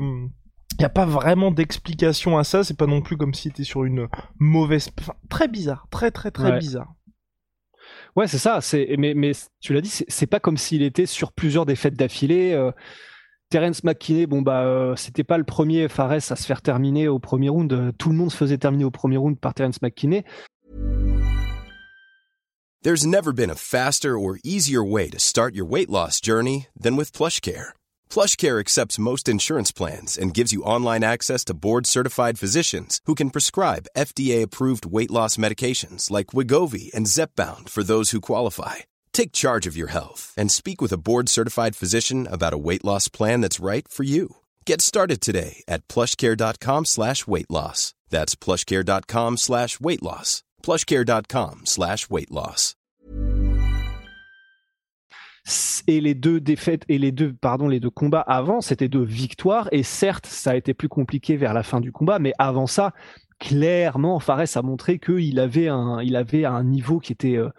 il 0.79 0.83
n'y 0.83 0.85
a 0.85 0.91
pas 0.91 1.07
vraiment 1.07 1.51
d'explication 1.51 2.39
à 2.39 2.45
ça, 2.45 2.63
c'est 2.63 2.77
pas 2.77 2.87
non 2.87 3.03
plus 3.03 3.17
comme 3.17 3.35
si 3.35 3.49
était 3.49 3.65
sur 3.65 3.85
une 3.85 4.09
mauvaise. 4.39 4.91
Enfin, 5.01 5.15
très 5.29 5.49
bizarre, 5.49 5.87
très 5.91 6.11
très 6.11 6.31
très 6.31 6.59
bizarre. 6.59 6.95
Ouais, 8.15 8.27
c'est 8.27 8.39
ça. 8.39 8.61
C'est 8.61 8.95
mais, 8.99 9.15
mais 9.15 9.33
tu 9.61 9.73
l'as 9.73 9.81
dit, 9.81 9.91
c'est 10.07 10.27
pas 10.27 10.41
comme 10.41 10.57
s'il 10.57 10.83
était 10.83 11.07
sur 11.07 11.33
plusieurs 11.33 11.67
défaites 11.67 11.95
d'affilée. 11.95 12.53
Euh, 12.53 12.71
Terence 13.51 13.83
McKinney, 13.83 14.27
bon 14.27 14.43
bah 14.43 14.65
euh, 14.65 14.95
c'était 14.97 15.25
pas 15.25 15.39
le 15.39 15.45
premier 15.45 15.89
Fares 15.89 16.13
à 16.13 16.21
se 16.21 16.45
faire 16.45 16.61
terminer 16.61 17.09
au 17.09 17.19
premier 17.19 17.49
round. 17.49 17.93
Tout 17.97 18.11
le 18.11 18.15
monde 18.15 18.31
se 18.31 18.37
faisait 18.37 18.59
terminer 18.59 18.85
au 18.85 18.91
premier 18.91 19.17
round 19.17 19.39
par 19.39 19.55
Terence 19.55 19.81
McKinney. 19.81 20.23
There's 22.83 23.07
never 23.07 23.33
been 23.33 23.51
a 23.51 23.57
faster 23.57 24.19
or 24.19 24.39
easier 24.45 24.85
way 24.85 25.09
to 25.09 25.19
start 25.19 25.55
your 25.55 25.67
weight 25.67 25.89
loss 25.91 26.21
journey 26.21 26.69
than 26.79 26.97
with 26.97 27.13
PlushCare. 27.13 27.71
PlushCare 28.09 28.61
accepts 28.61 28.99
most 28.99 29.29
insurance 29.29 29.73
plans 29.73 30.17
and 30.17 30.33
gives 30.33 30.53
you 30.53 30.63
online 30.63 31.03
access 31.03 31.43
to 31.47 31.55
board-certified 31.55 32.39
physicians 32.39 33.01
who 33.07 33.15
can 33.17 33.31
prescribe 33.31 33.89
FDA-approved 33.97 34.87
weight 34.87 35.11
loss 35.11 35.39
medications 35.39 36.11
like 36.11 36.29
Wigovi 36.29 36.93
and 36.95 37.07
Zepbound 37.07 37.69
for 37.69 37.83
those 37.83 38.13
who 38.13 38.21
qualify. 38.21 38.85
Take 39.19 39.33
charge 39.33 39.67
of 39.67 39.77
your 39.77 39.89
health 39.89 40.33
and 40.37 40.49
speak 40.49 40.81
with 40.81 40.93
a 40.93 40.97
board 40.97 41.29
certified 41.29 41.75
physician 41.75 42.29
about 42.31 42.55
a 42.55 42.65
weight 42.67 42.85
loss 42.85 43.09
plan 43.09 43.41
that's 43.41 43.59
right 43.59 43.89
for 43.89 44.05
you. 44.05 44.37
Get 44.65 44.81
started 44.81 45.21
today 45.21 45.65
at 45.67 45.89
plushcare.com 45.89 46.85
slash 46.85 47.27
weight 47.27 47.51
loss. 47.51 47.95
That's 48.11 48.37
plushcare.com 48.37 49.37
slash 49.39 49.81
weight 49.81 50.05
loss. 50.05 50.45
Plushcare.com 50.63 51.63
slash 51.65 52.09
weight 52.09 52.31
loss. 52.31 52.77
Et 55.89 56.01
les 56.01 56.15
deux 56.15 56.39
défaites 56.39 56.85
et 56.89 56.99
les 56.99 57.11
deux, 57.11 57.33
pardon, 57.33 57.67
les 57.67 57.81
deux 57.81 57.91
combats 57.91 58.21
avant, 58.21 58.61
c'était 58.61 58.89
deux 58.89 59.05
victoires. 59.05 59.69
Et 59.73 59.83
certes, 59.83 60.27
ça 60.27 60.53
a 60.53 60.55
été 60.55 60.75
plus 60.75 60.89
compliqué 60.89 61.37
vers 61.37 61.55
la 61.55 61.65
fin 61.65 61.81
du 61.81 61.91
combat, 61.91 62.21
mais 62.21 62.35
avant 62.39 62.69
ça, 62.69 62.93
clairement, 63.41 64.21
Fares 64.21 64.57
a 64.57 64.63
montré 64.63 65.01
qu'il 65.01 65.41
avait 65.41 65.67
un, 65.67 66.01
il 66.03 66.15
avait 66.15 66.45
un 66.45 66.63
niveau 66.63 67.01
qui 67.01 67.13
était, 67.15 67.37
euh, 67.37 67.51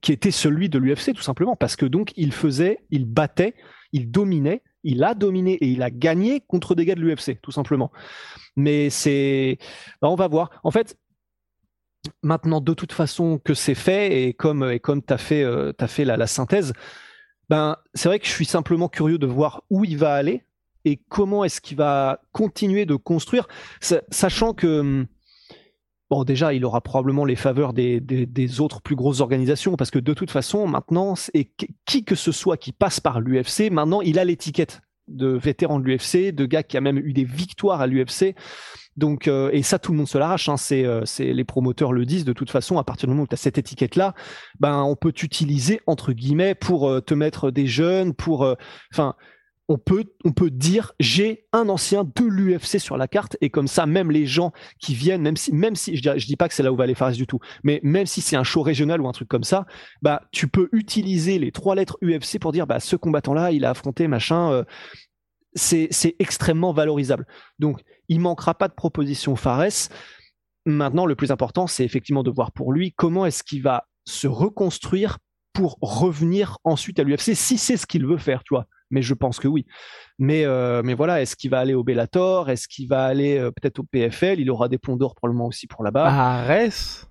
qui 0.00 0.12
était 0.12 0.30
celui 0.30 0.68
de 0.68 0.78
l'UFC 0.78 1.12
tout 1.14 1.22
simplement 1.22 1.56
parce 1.56 1.76
que 1.76 1.86
donc 1.86 2.12
il 2.16 2.32
faisait, 2.32 2.80
il 2.90 3.04
battait, 3.04 3.54
il 3.92 4.10
dominait, 4.10 4.62
il 4.84 5.04
a 5.04 5.14
dominé 5.14 5.54
et 5.54 5.68
il 5.68 5.82
a 5.82 5.90
gagné 5.90 6.40
contre 6.40 6.74
des 6.74 6.84
gars 6.84 6.94
de 6.94 7.00
l'UFC 7.00 7.40
tout 7.40 7.52
simplement. 7.52 7.92
Mais 8.56 8.90
c'est, 8.90 9.58
bah, 10.00 10.08
on 10.08 10.14
va 10.14 10.28
voir. 10.28 10.50
En 10.64 10.70
fait, 10.70 10.96
maintenant 12.22 12.60
de 12.60 12.74
toute 12.74 12.92
façon 12.92 13.38
que 13.38 13.54
c'est 13.54 13.74
fait 13.74 14.24
et 14.24 14.34
comme 14.34 14.68
et 14.70 14.80
comme 14.80 15.02
t'as 15.02 15.18
fait 15.18 15.42
euh, 15.42 15.72
as 15.78 15.88
fait 15.88 16.04
la, 16.04 16.16
la 16.16 16.26
synthèse, 16.26 16.72
ben 17.48 17.76
c'est 17.94 18.08
vrai 18.08 18.18
que 18.18 18.26
je 18.26 18.32
suis 18.32 18.44
simplement 18.44 18.88
curieux 18.88 19.18
de 19.18 19.26
voir 19.26 19.62
où 19.70 19.84
il 19.84 19.98
va 19.98 20.14
aller 20.14 20.44
et 20.84 21.00
comment 21.08 21.44
est-ce 21.44 21.60
qu'il 21.60 21.76
va 21.76 22.20
continuer 22.32 22.86
de 22.86 22.96
construire, 22.96 23.46
sachant 24.10 24.52
que 24.52 24.80
hum, 24.80 25.06
Bon, 26.12 26.24
déjà, 26.24 26.52
il 26.52 26.66
aura 26.66 26.82
probablement 26.82 27.24
les 27.24 27.36
faveurs 27.36 27.72
des, 27.72 28.60
autres 28.60 28.82
plus 28.82 28.96
grosses 28.96 29.20
organisations, 29.20 29.76
parce 29.76 29.90
que 29.90 29.98
de 29.98 30.12
toute 30.12 30.30
façon, 30.30 30.66
maintenant, 30.66 31.14
et 31.32 31.50
qui 31.86 32.04
que 32.04 32.14
ce 32.14 32.32
soit 32.32 32.58
qui 32.58 32.72
passe 32.72 33.00
par 33.00 33.18
l'UFC, 33.18 33.70
maintenant, 33.70 34.02
il 34.02 34.18
a 34.18 34.24
l'étiquette 34.26 34.82
de 35.08 35.28
vétéran 35.28 35.80
de 35.80 35.86
l'UFC, 35.86 36.34
de 36.34 36.44
gars 36.44 36.64
qui 36.64 36.76
a 36.76 36.82
même 36.82 36.98
eu 36.98 37.14
des 37.14 37.24
victoires 37.24 37.80
à 37.80 37.86
l'UFC. 37.86 38.34
Donc, 38.98 39.26
euh, 39.26 39.48
et 39.54 39.62
ça, 39.62 39.78
tout 39.78 39.92
le 39.92 39.96
monde 39.96 40.06
se 40.06 40.18
l'arrache. 40.18 40.50
Hein, 40.50 40.58
c'est, 40.58 40.84
euh, 40.84 41.00
c'est 41.06 41.32
les 41.32 41.44
promoteurs 41.44 41.94
le 41.94 42.04
disent. 42.04 42.26
De 42.26 42.34
toute 42.34 42.50
façon, 42.50 42.76
à 42.76 42.84
partir 42.84 43.06
du 43.06 43.14
moment 43.14 43.22
où 43.22 43.26
tu 43.26 43.32
as 43.32 43.38
cette 43.38 43.56
étiquette-là, 43.56 44.14
ben, 44.60 44.82
on 44.82 44.96
peut 44.96 45.12
t'utiliser 45.12 45.80
entre 45.86 46.12
guillemets 46.12 46.54
pour 46.54 46.90
euh, 46.90 47.00
te 47.00 47.14
mettre 47.14 47.50
des 47.50 47.66
jeunes, 47.66 48.12
pour, 48.12 48.54
enfin 48.92 49.14
on 50.24 50.32
peut, 50.32 50.50
dire 50.50 50.92
j'ai 51.00 51.46
un 51.52 51.68
ancien 51.68 52.04
de 52.04 52.24
l'UFC 52.24 52.78
sur 52.78 52.96
la 52.96 53.08
carte 53.08 53.36
et 53.40 53.48
comme 53.48 53.68
ça 53.68 53.86
même 53.86 54.10
les 54.10 54.26
gens 54.26 54.52
qui 54.78 54.94
viennent 54.94 55.22
même 55.22 55.36
si 55.36 55.52
même 55.52 55.76
si 55.76 55.96
je 55.96 56.10
dis, 56.10 56.26
dis 56.26 56.36
pas 56.36 56.48
que 56.48 56.54
c'est 56.54 56.62
là 56.62 56.72
où 56.72 56.76
va 56.76 56.84
aller 56.84 56.94
Fares 56.94 57.12
du 57.12 57.26
tout 57.26 57.38
mais 57.62 57.80
même 57.82 58.06
si 58.06 58.20
c'est 58.20 58.36
un 58.36 58.44
show 58.44 58.62
régional 58.62 59.00
ou 59.00 59.08
un 59.08 59.12
truc 59.12 59.28
comme 59.28 59.44
ça 59.44 59.66
bah 60.02 60.22
tu 60.30 60.48
peux 60.48 60.68
utiliser 60.72 61.38
les 61.38 61.52
trois 61.52 61.74
lettres 61.74 61.96
UFC 62.02 62.38
pour 62.38 62.52
dire 62.52 62.66
bah 62.66 62.80
ce 62.80 62.96
combattant 62.96 63.34
là 63.34 63.50
il 63.50 63.64
a 63.64 63.70
affronté 63.70 64.08
machin 64.08 64.52
euh, 64.52 64.64
c'est 65.54 66.16
extrêmement 66.18 66.72
valorisable. 66.72 67.26
Donc 67.58 67.82
il 68.08 68.20
manquera 68.20 68.54
pas 68.54 68.68
de 68.68 68.74
propositions 68.74 69.36
Fares. 69.36 69.90
Maintenant 70.64 71.06
le 71.06 71.14
plus 71.14 71.30
important 71.30 71.66
c'est 71.66 71.84
effectivement 71.84 72.22
de 72.22 72.30
voir 72.30 72.52
pour 72.52 72.72
lui 72.72 72.92
comment 72.92 73.26
est-ce 73.26 73.42
qu'il 73.42 73.62
va 73.62 73.88
se 74.04 74.26
reconstruire 74.26 75.18
pour 75.52 75.76
revenir 75.80 76.58
ensuite 76.64 76.98
à 76.98 77.04
l'UFC 77.04 77.34
si 77.34 77.58
c'est 77.58 77.76
ce 77.76 77.86
qu'il 77.86 78.06
veut 78.06 78.16
faire 78.16 78.42
tu 78.42 78.54
vois 78.54 78.66
mais 78.92 79.02
je 79.02 79.14
pense 79.14 79.40
que 79.40 79.48
oui. 79.48 79.66
Mais, 80.18 80.44
euh, 80.44 80.82
mais 80.84 80.94
voilà, 80.94 81.20
est-ce 81.20 81.34
qu'il 81.34 81.50
va 81.50 81.58
aller 81.58 81.74
au 81.74 81.82
Bellator? 81.82 82.48
Est-ce 82.48 82.68
qu'il 82.68 82.86
va 82.86 83.04
aller 83.04 83.38
euh, 83.38 83.50
peut-être 83.50 83.80
au 83.80 83.82
PFL 83.82 84.38
Il 84.38 84.50
aura 84.50 84.68
des 84.68 84.78
ponts 84.78 84.96
d'or 84.96 85.16
probablement 85.16 85.46
aussi 85.46 85.66
pour 85.66 85.82
là-bas. 85.82 86.06
À 86.06 86.40
Arès? 86.40 87.08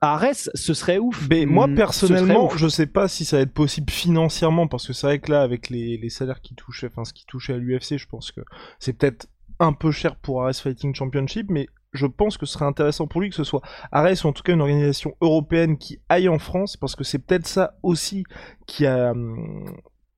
À 0.00 0.14
Arès, 0.14 0.50
ce 0.54 0.74
serait 0.74 0.98
ouf. 0.98 1.26
Mais 1.30 1.46
moi, 1.46 1.66
hmm, 1.66 1.74
personnellement, 1.74 2.50
je 2.50 2.68
sais 2.68 2.86
pas 2.86 3.08
si 3.08 3.24
ça 3.24 3.38
va 3.38 3.42
être 3.42 3.54
possible 3.54 3.90
financièrement, 3.90 4.68
parce 4.68 4.86
que 4.86 4.92
c'est 4.92 5.06
vrai 5.06 5.18
que 5.18 5.32
là, 5.32 5.42
avec 5.42 5.70
les, 5.70 5.96
les 5.96 6.10
salaires 6.10 6.42
qui 6.42 6.54
touchaient, 6.54 6.88
enfin, 6.88 7.04
ce 7.04 7.14
qui 7.14 7.24
touchait 7.24 7.54
à 7.54 7.56
l'UFC, 7.56 7.96
je 7.96 8.06
pense 8.06 8.30
que 8.30 8.42
c'est 8.78 8.92
peut-être 8.92 9.26
un 9.58 9.72
peu 9.72 9.90
cher 9.90 10.16
pour 10.16 10.44
Ares 10.44 10.54
Fighting 10.54 10.94
Championship, 10.94 11.46
mais 11.48 11.66
je 11.94 12.06
pense 12.06 12.36
que 12.36 12.44
ce 12.44 12.52
serait 12.52 12.66
intéressant 12.66 13.06
pour 13.06 13.22
lui 13.22 13.30
que 13.30 13.36
ce 13.36 13.44
soit 13.44 13.62
Ares 13.90 14.24
ou 14.24 14.28
en 14.28 14.32
tout 14.32 14.42
cas 14.42 14.52
une 14.52 14.60
organisation 14.60 15.16
européenne 15.22 15.78
qui 15.78 15.98
aille 16.10 16.28
en 16.28 16.38
France, 16.38 16.76
parce 16.76 16.94
que 16.94 17.04
c'est 17.04 17.18
peut-être 17.18 17.46
ça 17.46 17.78
aussi 17.82 18.24
qui 18.66 18.84
a, 18.84 19.12
hum, 19.12 19.74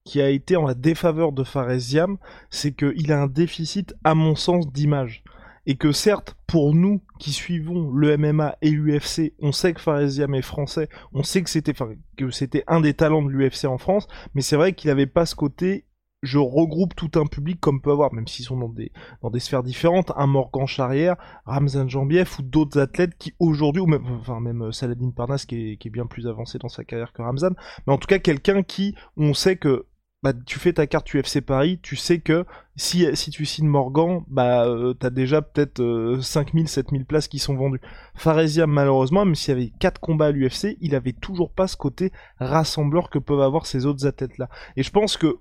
qui 0.09 0.23
a 0.23 0.31
été 0.31 0.57
en 0.57 0.67
la 0.67 0.73
défaveur 0.73 1.33
de 1.33 1.45
Faresiam, 1.45 2.17
c'est 2.49 2.73
qu'il 2.73 3.13
a 3.13 3.21
un 3.21 3.27
déficit, 3.27 3.95
à 4.05 4.15
mon 4.15 4.37
sens, 4.37 4.73
d'image. 4.73 5.23
Et 5.67 5.77
que 5.77 5.93
certes, 5.93 6.35
pour 6.47 6.75
nous 6.75 7.03
qui 7.19 7.31
suivons 7.31 7.91
le 7.91 8.17
MMA 8.17 8.57
et 8.63 8.71
l'UFC, 8.71 9.35
on 9.39 9.53
sait 9.53 9.75
que 9.75 9.83
Faresiam 9.83 10.35
est 10.35 10.41
français, 10.41 10.89
on 11.13 11.23
sait 11.23 11.43
que 11.43 11.51
c'était 11.51 11.75
que 12.17 12.31
c'était 12.31 12.65
un 12.69 12.81
des 12.81 12.95
talents 12.95 13.21
de 13.21 13.29
l'UFC 13.29 13.67
en 13.67 13.77
France, 13.77 14.09
mais 14.35 14.41
c'est 14.41 14.57
vrai 14.57 14.73
qu'il 14.73 14.89
n'avait 14.89 15.05
pas 15.05 15.27
ce 15.27 15.35
côté 15.35 15.85
je 16.23 16.39
regroupe 16.39 16.95
tout 16.97 17.11
un 17.15 17.27
public 17.27 17.61
comme 17.61 17.81
peut 17.81 17.93
avoir, 17.93 18.13
même 18.13 18.27
s'ils 18.27 18.45
sont 18.45 18.57
dans 18.57 18.69
des, 18.69 18.91
dans 19.23 19.31
des 19.31 19.41
sphères 19.41 19.63
différentes, 19.63 20.13
un 20.17 20.27
Morgan 20.27 20.67
Charrière, 20.67 21.17
Ramzan 21.45 21.89
Jambiev 21.89 22.37
ou 22.39 22.43
d'autres 22.43 22.81
athlètes 22.81 23.17
qui 23.19 23.35
aujourd'hui, 23.39 23.83
ou 23.83 23.87
même, 23.87 24.05
enfin 24.21 24.41
même 24.41 24.63
euh, 24.63 24.73
Saladin 24.73 25.11
Parnas 25.11 25.45
qui 25.47 25.73
est, 25.73 25.77
qui 25.77 25.89
est 25.89 25.91
bien 25.91 26.07
plus 26.07 26.27
avancé 26.27 26.59
dans 26.59 26.69
sa 26.69 26.85
carrière 26.85 27.13
que 27.13 27.23
Ramzan, 27.23 27.55
mais 27.87 27.93
en 27.93 27.99
tout 27.99 28.09
cas 28.09 28.19
quelqu'un 28.19 28.63
qui, 28.63 28.95
on 29.17 29.35
sait 29.35 29.57
que 29.57 29.87
bah, 30.23 30.33
tu 30.47 30.59
fais 30.59 30.73
ta 30.73 30.87
carte 30.87 31.15
UFC 31.15 31.41
Paris, 31.41 31.79
tu 31.81 31.95
sais 31.95 32.19
que 32.19 32.45
si, 32.75 33.07
si 33.17 33.31
tu 33.31 33.45
signes 33.47 33.69
Morgan, 33.69 34.25
bah, 34.27 34.67
euh, 34.67 34.93
t'as 34.95 35.11
déjà 35.11 35.43
peut-être 35.43 35.81
euh, 35.81 36.21
5000, 36.21 36.69
7000 36.69 37.05
places 37.05 37.29
qui 37.29 37.39
sont 37.39 37.55
vendues. 37.55 37.81
Faresiam, 38.15 38.71
malheureusement, 38.71 39.25
même 39.25 39.37
s'il 39.37 39.55
y 39.55 39.61
avait 39.61 39.73
4 39.79 40.01
combats 40.01 40.27
à 40.27 40.31
l'UFC, 40.33 40.77
il 40.81 40.95
avait 40.97 41.13
toujours 41.13 41.53
pas 41.53 41.69
ce 41.69 41.77
côté 41.77 42.13
rassembleur 42.39 43.11
que 43.11 43.19
peuvent 43.19 43.41
avoir 43.41 43.67
ces 43.67 43.87
autres 43.87 44.07
athlètes-là. 44.07 44.49
Et 44.77 44.83
je 44.83 44.91
pense 44.91 45.17
que, 45.17 45.39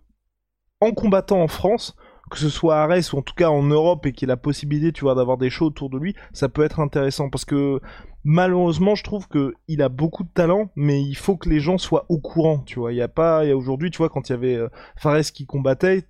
en 0.80 0.92
combattant 0.92 1.42
en 1.42 1.48
France, 1.48 1.96
que 2.30 2.38
ce 2.38 2.50
soit 2.50 2.82
à 2.82 2.88
ou 2.88 3.18
en 3.18 3.22
tout 3.22 3.34
cas 3.36 3.50
en 3.50 3.64
Europe 3.64 4.06
et 4.06 4.12
qu'il 4.12 4.30
ait 4.30 4.34
la 4.34 4.38
possibilité, 4.38 4.92
tu 4.92 5.02
vois, 5.02 5.16
d'avoir 5.16 5.38
des 5.38 5.50
shows 5.50 5.68
autour 5.68 5.90
de 5.90 5.98
lui, 5.98 6.16
ça 6.34 6.50
peut 6.50 6.64
être 6.64 6.80
intéressant 6.80 7.30
parce 7.30 7.46
que 7.46 7.80
malheureusement, 8.24 8.96
je 8.96 9.04
trouve 9.04 9.28
que 9.28 9.54
il 9.68 9.82
a 9.82 9.90
beaucoup 9.90 10.24
de 10.24 10.30
talent, 10.34 10.70
mais 10.76 11.02
il 11.02 11.16
faut 11.16 11.38
que 11.38 11.50
les 11.50 11.60
gens 11.60 11.78
soient 11.78 12.06
au 12.10 12.20
courant, 12.20 12.60
tu 12.60 12.80
vois. 12.80 12.92
Il 12.92 12.98
y 12.98 13.02
a 13.02 13.08
pas, 13.08 13.46
il 13.46 13.50
y 13.50 13.52
a 13.52 13.58
aujourd'hui, 13.58 13.92
tu 13.92 13.98
vois, 13.98 14.10
quand 14.10 14.30
il 14.30 14.34
y 14.34 14.36
avait 14.36 14.56
euh, 14.56 14.70
Fares 14.98 15.32
qui 15.34 15.46
combattait, 15.46 16.08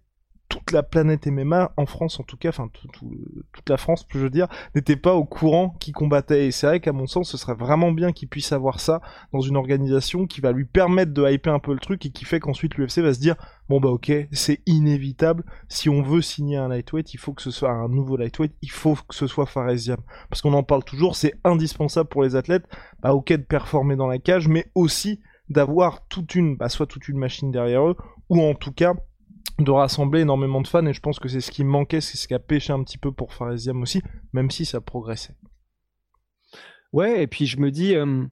toute 0.50 0.72
la 0.72 0.84
planète 0.84 1.28
MMA, 1.28 1.74
en 1.76 1.86
France 1.86 2.20
en 2.20 2.24
tout 2.24 2.38
cas, 2.38 2.50
enfin 2.50 2.70
toute 2.72 3.70
la 3.70 3.78
France, 3.78 4.06
je 4.10 4.20
veux 4.20 4.30
dire, 4.30 4.48
n'était 4.76 4.96
pas 4.96 5.14
au 5.14 5.26
courant 5.26 5.76
qui 5.80 5.92
combattait. 5.92 6.48
Et 6.48 6.52
c'est 6.52 6.68
vrai 6.68 6.80
qu'à 6.80 6.94
mon 6.94 7.08
sens, 7.08 7.30
ce 7.30 7.38
serait 7.38 7.56
vraiment 7.56 7.92
bien 7.92 8.12
qu'il 8.12 8.28
puisse 8.28 8.52
avoir 8.52 8.80
ça 8.80 9.02
dans 9.34 9.42
une 9.42 9.58
organisation 9.58 10.26
qui 10.26 10.42
va 10.42 10.52
lui 10.52 10.66
permettre 10.66 11.14
de 11.14 11.30
hyper 11.30 11.54
un 11.54 11.60
peu 11.60 11.74
le 11.74 11.80
truc 11.80 12.06
et 12.06 12.12
qui 12.12 12.26
fait 12.26 12.40
qu'ensuite 12.40 12.76
l'UFC 12.76 13.00
va 13.00 13.14
se 13.14 13.20
dire 13.20 13.36
bon 13.70 13.80
bah 13.80 13.90
ok, 13.90 14.12
c'est 14.32 14.62
inévitable. 14.66 15.44
Si 15.68 15.90
on 15.90 16.02
veut 16.02 16.22
signer 16.22 16.58
un 16.58 16.70
lightweight, 16.70 17.14
il 17.14 17.20
faut 17.20 17.34
que 17.34 17.42
ce 17.42 17.52
soit 17.52 17.72
un 17.72 17.90
nouveau 17.90 18.18
lightweight, 18.18 18.54
il 18.62 18.72
faut 18.72 18.96
que 19.08 19.16
ce 19.16 19.28
soit 19.28 19.46
Faresiam. 19.46 20.00
Parce 20.30 20.42
qu'on 20.42 20.54
en 20.54 20.64
parle 20.64 20.84
toujours, 20.84 21.16
c'est 21.16 21.34
indispensable 21.44 22.10
pour 22.10 22.24
les 22.24 22.36
athlètes, 22.36 22.66
bah 23.02 23.14
ok 23.14 23.34
de 23.34 23.38
performer 23.38 23.96
dans 23.96 24.08
la 24.08 24.20
cage, 24.20 24.48
mais 24.48 24.72
aussi 24.76 25.20
d'avoir 25.50 26.08
toute 26.08 26.36
une, 26.36 26.56
bah, 26.56 26.70
soit 26.70 26.88
toute 26.88 27.08
une 27.08 27.18
machine 27.18 27.52
derrière 27.52 27.88
eux, 27.88 27.96
ou 28.30 28.42
en 28.42 28.54
tout 28.54 28.72
cas 28.72 28.94
de 29.60 29.72
rassembler 29.72 30.22
énormément 30.22 30.62
de 30.62 30.68
fans 30.68 30.86
et 30.86 30.94
je 30.94 31.00
pense 31.00 31.20
que 31.20 31.28
c'est 31.28 31.42
ce 31.42 31.52
qui 31.52 31.64
manquait, 31.64 32.02
c'est 32.02 32.18
ce 32.18 32.28
qui 32.28 32.34
a 32.34 32.40
pêché 32.40 32.74
un 32.74 32.84
petit 32.84 32.98
peu 32.98 33.12
pour 33.12 33.34
Faresiam 33.34 33.82
aussi, 33.82 34.02
même 34.34 34.52
si 34.52 34.66
ça 34.66 34.82
progressait. 34.82 35.36
Ouais, 36.94 37.24
et 37.24 37.28
puis 37.28 37.46
je 37.46 37.60
me 37.60 37.72
dis. 37.72 37.96
Euh, 37.96 38.24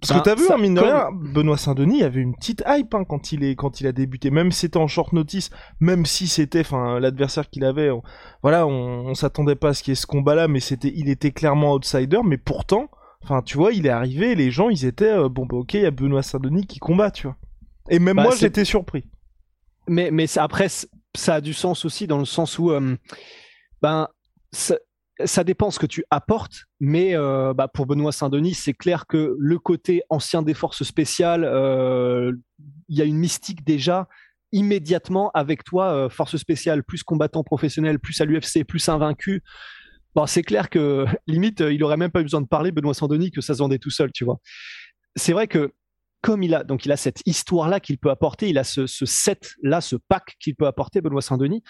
Parce 0.00 0.12
que 0.12 0.18
bah, 0.18 0.22
t'as 0.24 0.34
vu, 0.34 0.44
hein, 0.50 0.58
mine 0.58 0.74
de 0.74 0.80
rien, 0.80 1.08
Benoît 1.12 1.56
Saint-Denis 1.56 2.02
avait 2.02 2.20
une 2.20 2.34
petite 2.34 2.62
hype 2.66 2.94
hein, 2.94 3.04
quand, 3.04 3.32
il 3.32 3.44
est, 3.44 3.56
quand 3.56 3.80
il 3.80 3.86
a 3.86 3.92
débuté, 3.92 4.30
même 4.30 4.52
si 4.52 4.60
c'était 4.60 4.76
en 4.76 4.86
short 4.86 5.12
notice, 5.12 5.50
même 5.80 6.06
si 6.06 6.28
c'était 6.28 6.62
l'adversaire 7.00 7.48
qu'il 7.48 7.64
avait, 7.64 7.90
on, 7.90 8.02
voilà, 8.42 8.66
on, 8.66 9.14
s'attendait 9.14 9.56
pas 9.56 9.70
à 9.70 9.74
ce 9.74 9.82
qu'il 9.82 9.92
y 9.92 9.94
ait 9.94 9.96
ce 9.96 10.06
combat-là, 10.06 10.48
mais 10.48 10.60
c'était, 10.60 10.92
il 10.94 11.08
était 11.08 11.32
clairement 11.32 11.74
outsider, 11.74 12.20
mais 12.24 12.38
pourtant, 12.38 12.88
enfin, 13.22 13.42
tu 13.42 13.56
vois, 13.56 13.72
il 13.72 13.86
est 13.86 13.90
arrivé, 13.90 14.34
les 14.34 14.50
gens, 14.50 14.68
ils 14.68 14.84
étaient, 14.84 15.12
euh, 15.12 15.28
bon, 15.28 15.44
bah 15.44 15.56
ok, 15.56 15.74
il 15.74 15.82
y 15.82 15.86
a 15.86 15.90
Benoît 15.90 16.22
Saint-Denis 16.22 16.66
qui 16.66 16.78
combat, 16.78 17.10
tu 17.10 17.26
vois. 17.26 17.36
Et 17.88 17.98
même 17.98 18.16
bah, 18.16 18.22
moi, 18.24 18.34
j'étais 18.36 18.64
surpris 18.64 19.04
mais, 19.90 20.12
mais 20.12 20.38
après, 20.38 20.68
ça 21.16 21.34
a 21.34 21.40
du 21.40 21.52
sens 21.52 21.84
aussi 21.84 22.06
dans 22.06 22.18
le 22.18 22.24
sens 22.24 22.60
où, 22.60 22.70
euh, 22.70 22.96
ben, 23.82 24.06
ça, 24.52 25.44
dépend 25.44 25.72
ce 25.72 25.80
que 25.80 25.86
tu 25.86 26.04
apportes, 26.10 26.66
mais 26.78 27.16
euh, 27.16 27.52
bah, 27.52 27.66
pour 27.66 27.86
Benoît 27.86 28.12
Saint-Denis, 28.12 28.54
c'est 28.54 28.72
clair 28.72 29.06
que 29.08 29.34
le 29.36 29.58
côté 29.58 30.02
ancien 30.08 30.42
des 30.42 30.54
forces 30.54 30.84
spéciales, 30.84 31.44
euh, 31.44 32.32
il 32.88 32.98
y 32.98 33.02
a 33.02 33.04
une 33.04 33.18
mystique 33.18 33.64
déjà 33.64 34.06
immédiatement 34.52 35.32
avec 35.34 35.64
toi, 35.64 36.08
force 36.08 36.36
spéciale, 36.36 36.84
plus 36.84 37.02
combattant 37.02 37.42
professionnel, 37.42 37.98
plus 37.98 38.20
à 38.20 38.24
l'UFC, 38.24 38.64
plus 38.64 38.88
invaincu. 38.88 39.42
Bon, 40.14 40.26
c'est 40.26 40.42
clair 40.42 40.70
que 40.70 41.04
limite, 41.26 41.60
il 41.60 41.82
aurait 41.82 41.96
même 41.96 42.10
pas 42.12 42.20
eu 42.20 42.24
besoin 42.24 42.40
de 42.40 42.48
parler, 42.48 42.70
Benoît 42.70 42.94
Saint-Denis, 42.94 43.32
que 43.32 43.40
ça 43.40 43.54
se 43.54 43.58
vendait 43.58 43.78
tout 43.78 43.90
seul, 43.90 44.12
tu 44.12 44.24
vois. 44.24 44.38
C'est 45.16 45.32
vrai 45.32 45.48
que 45.48 45.72
comme 46.22 46.42
il 46.42 46.54
a 46.54 46.64
donc 46.64 46.84
il 46.84 46.92
a 46.92 46.96
cette 46.96 47.22
histoire 47.26 47.68
là 47.68 47.80
qu'il 47.80 47.98
peut 47.98 48.10
apporter, 48.10 48.48
il 48.48 48.58
a 48.58 48.64
ce, 48.64 48.86
set 48.86 49.54
là, 49.62 49.80
ce 49.80 49.96
pack 49.96 50.36
qu'il 50.40 50.54
peut 50.54 50.66
apporter 50.66 51.00
Benoît 51.00 51.22
Saint-Denis. 51.22 51.62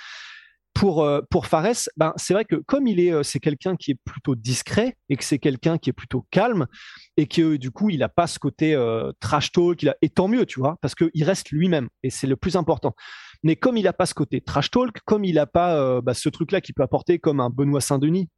Pour 0.73 1.03
euh, 1.03 1.21
pour 1.31 1.47
Fares, 1.47 1.89
ben 1.97 2.13
c'est 2.17 2.33
vrai 2.33 2.45
que 2.45 2.55
comme 2.55 2.87
il 2.87 3.01
est 3.01 3.13
euh, 3.13 3.25
c'est 3.25 3.41
quelqu'un 3.41 3.75
qui 3.75 3.91
est 3.91 3.99
plutôt 4.05 4.37
discret 4.37 4.97
et 5.09 5.17
que 5.17 5.25
c'est 5.25 5.41
quelqu'un 5.41 5.79
qui 5.79 5.91
est 5.91 5.93
plutôt 5.93 6.25
calme 6.31 6.69
et 7.17 7.27
que 7.27 7.57
du 7.57 7.73
coup 7.73 7.91
il 7.91 8.05
a 8.05 8.09
pas 8.09 8.29
ce 8.29 8.39
côté 8.39 8.73
euh, 8.73 9.11
trash 9.19 9.51
talk, 9.51 9.83
a, 9.83 9.97
et 10.01 10.11
tant 10.11 10.29
mieux 10.29 10.47
tu 10.47 10.61
vois 10.61 10.77
parce 10.81 10.95
que 10.95 11.11
il 11.13 11.25
reste 11.25 11.51
lui-même 11.51 11.89
et 12.05 12.11
c'est 12.11 12.29
le 12.29 12.37
plus 12.37 12.55
important. 12.55 12.95
Mais 13.43 13.57
comme 13.57 13.77
il 13.79 13.89
a 13.89 13.93
pas 13.93 14.07
ce 14.07 14.15
côté 14.15 14.41
trash 14.41 14.71
talk, 14.71 15.01
comme 15.05 15.25
il 15.25 15.41
a 15.41 15.47
pas 15.47 16.01
bah, 16.03 16.15
ce 16.15 16.29
truc 16.29 16.53
là 16.53 16.61
qu'il 16.61 16.75
peut 16.75 16.85
apporter 16.85 17.19
comme 17.19 17.41
un 17.41 17.51
Benoît 17.51 17.81
Saint-Denis 17.81 18.29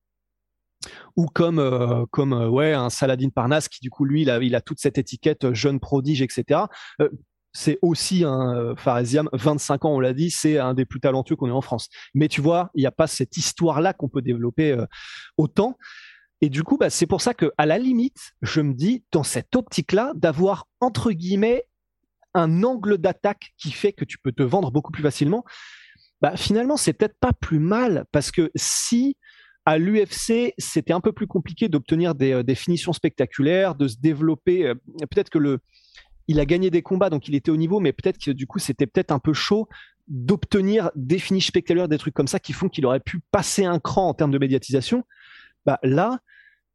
ou 1.17 1.27
comme 1.27 1.59
euh, 1.59 2.05
comme 2.11 2.33
euh, 2.33 2.49
ouais 2.49 2.73
un 2.73 2.91
Saladin 2.91 3.29
Parnas 3.29 3.69
qui 3.71 3.81
du 3.81 3.91
coup 3.91 4.05
lui 4.05 4.23
il 4.23 4.31
a, 4.31 4.43
il 4.43 4.55
a 4.55 4.61
toute 4.61 4.81
cette 4.81 4.99
étiquette 4.99 5.45
euh, 5.45 5.55
jeune 5.55 5.81
prodige 5.81 6.23
etc 6.23 6.62
c'est 7.55 7.79
aussi 7.83 8.25
un 8.25 8.75
Faresiam 8.77 9.29
25 9.35 9.85
ans 9.85 9.95
on 9.97 10.01
l'a 10.01 10.15
dit 10.15 10.31
c'est 10.31 10.59
un 10.59 10.73
des 10.73 10.87
plus 10.87 11.01
talentueux 11.01 11.37
qu'on 11.37 11.49
ait 11.49 11.51
en 11.51 11.61
France. 11.61 11.91
Mais 12.15 12.29
tu 12.29 12.41
vois 12.41 12.71
il 12.75 12.81
n'y 12.81 12.87
a 12.87 12.93
pas 12.93 13.07
cette 13.07 13.37
histoire 13.37 13.83
là 13.83 13.93
qu'on 13.93 14.09
peut 14.09 14.23
développer 14.23 14.75
autant. 15.37 15.77
Et 16.41 16.49
du 16.49 16.62
coup 16.62 16.79
bah, 16.79 16.89
c'est 16.89 17.07
pour 17.07 17.21
ça 17.21 17.35
que 17.35 17.53
à 17.59 17.67
la 17.67 17.77
limite 17.77 18.33
je 18.41 18.62
me 18.62 18.73
dis 18.73 19.05
dans 19.12 19.23
cette 19.23 19.55
optique 19.55 19.93
là 19.93 20.12
d'avoir 20.15 20.67
entre 20.81 21.12
guillemets 21.12 21.67
un 22.33 22.62
angle 22.62 22.97
d'attaque 22.97 23.53
qui 23.59 23.71
fait 23.71 23.93
que 23.93 24.07
tu 24.07 24.17
peux 24.17 24.33
te 24.33 24.43
vendre 24.43 24.71
beaucoup 24.71 24.91
plus 24.91 25.03
facilement 25.03 25.45
bah 26.23 26.37
finalement 26.37 26.79
c'est 26.79 26.95
peut-être 26.95 27.19
pas 27.21 27.35
plus 27.35 27.59
mal 27.59 28.07
parce 28.12 28.31
que 28.31 28.51
si 28.55 29.19
à 29.64 29.78
l'UFC, 29.78 30.54
c'était 30.59 30.92
un 30.92 31.00
peu 31.00 31.12
plus 31.12 31.26
compliqué 31.26 31.69
d'obtenir 31.69 32.14
des, 32.14 32.33
euh, 32.33 32.54
finitions 32.54 32.92
spectaculaires, 32.92 33.75
de 33.75 33.88
se 33.88 33.97
développer. 33.97 34.66
Euh, 34.66 34.75
peut-être 35.11 35.31
que 35.31 35.38
le, 35.38 35.61
il 36.28 36.40
a 36.40 36.45
gagné 36.45 36.71
des 36.71 36.83
combats, 36.83 37.11
donc 37.11 37.28
il 37.28 37.35
était 37.35 37.50
au 37.50 37.57
niveau, 37.57 37.81
mais 37.81 37.92
peut-être 37.92 38.19
que 38.19 38.31
du 38.31 38.47
coup, 38.47 38.59
c'était 38.59 38.87
peut-être 38.87 39.12
un 39.12 39.19
peu 39.19 39.33
chaud 39.33 39.69
d'obtenir 40.09 40.90
des 40.97 41.19
finishes 41.19 41.47
spectaculaires, 41.47 41.88
des 41.88 41.99
trucs 41.99 42.14
comme 42.14 42.26
ça 42.26 42.40
qui 42.40 42.52
font 42.52 42.69
qu'il 42.69 42.85
aurait 42.87 43.00
pu 43.00 43.21
passer 43.31 43.64
un 43.64 43.78
cran 43.78 44.09
en 44.09 44.14
termes 44.14 44.33
de 44.33 44.38
médiatisation. 44.38 45.04
Bah, 45.64 45.78
là, 45.83 46.19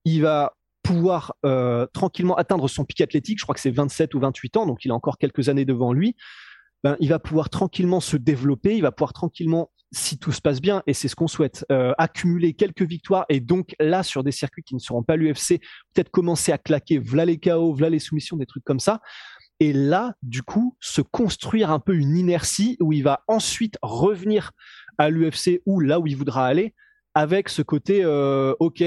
il 0.06 0.22
va 0.22 0.54
pouvoir 0.82 1.36
euh, 1.46 1.86
tranquillement 1.88 2.36
atteindre 2.36 2.70
son 2.70 2.86
pic 2.86 3.02
athlétique. 3.02 3.40
Je 3.40 3.44
crois 3.44 3.54
que 3.54 3.60
c'est 3.60 3.72
27 3.72 4.14
ou 4.16 4.20
28 4.22 4.58
ans, 4.58 4.66
donc 4.66 4.86
il 4.86 4.92
a 4.92 4.94
encore 4.94 5.18
quelques 5.18 5.50
années 5.50 5.66
devant 5.66 5.92
lui. 5.92 6.16
Ben, 6.84 6.96
il 7.02 7.10
va 7.10 7.20
pouvoir 7.20 7.50
tranquillement 7.50 8.00
se 8.00 8.16
développer, 8.16 8.76
il 8.76 8.82
va 8.82 8.92
pouvoir 8.94 9.12
tranquillement 9.12 9.70
si 9.92 10.18
tout 10.18 10.32
se 10.32 10.42
passe 10.42 10.62
bien, 10.62 10.84
et 10.88 10.94
c'est 10.94 11.08
ce 11.08 11.16
qu'on 11.16 11.28
souhaite, 11.28 11.66
euh, 11.72 11.94
accumuler 11.98 12.54
quelques 12.54 12.84
victoires, 12.84 13.26
et 13.30 13.40
donc 13.40 13.76
là, 13.80 14.04
sur 14.04 14.24
des 14.24 14.32
circuits 14.32 14.64
qui 14.64 14.76
ne 14.76 14.80
seront 14.80 15.04
pas 15.04 15.16
l'UFC, 15.16 15.60
peut-être 15.94 16.10
commencer 16.10 16.52
à 16.52 16.58
claquer, 16.58 17.00
v'là 17.00 17.26
les 17.26 17.40
KO, 17.40 17.74
v'là 17.74 17.90
les 17.90 18.00
soumissions, 18.00 18.38
des 18.38 18.46
trucs 18.46 18.64
comme 18.64 18.80
ça. 18.80 19.02
et 19.60 19.74
là, 19.74 20.14
du 20.22 20.44
coup, 20.44 20.76
se 20.80 21.02
construire 21.02 21.72
un 21.72 21.80
peu 21.80 21.96
une 21.96 22.16
inertie 22.16 22.78
où 22.80 22.94
il 22.94 23.04
va 23.04 23.24
ensuite 23.28 23.78
revenir 23.82 24.52
à 24.98 25.10
l'UFC 25.10 25.62
ou 25.66 25.80
là 25.80 26.00
où 26.00 26.06
il 26.08 26.16
voudra 26.16 26.46
aller 26.46 26.76
avec 27.18 27.50
ce 27.50 27.64
côté, 27.64 28.02
euh, 28.04 28.54
ok, 28.60 28.82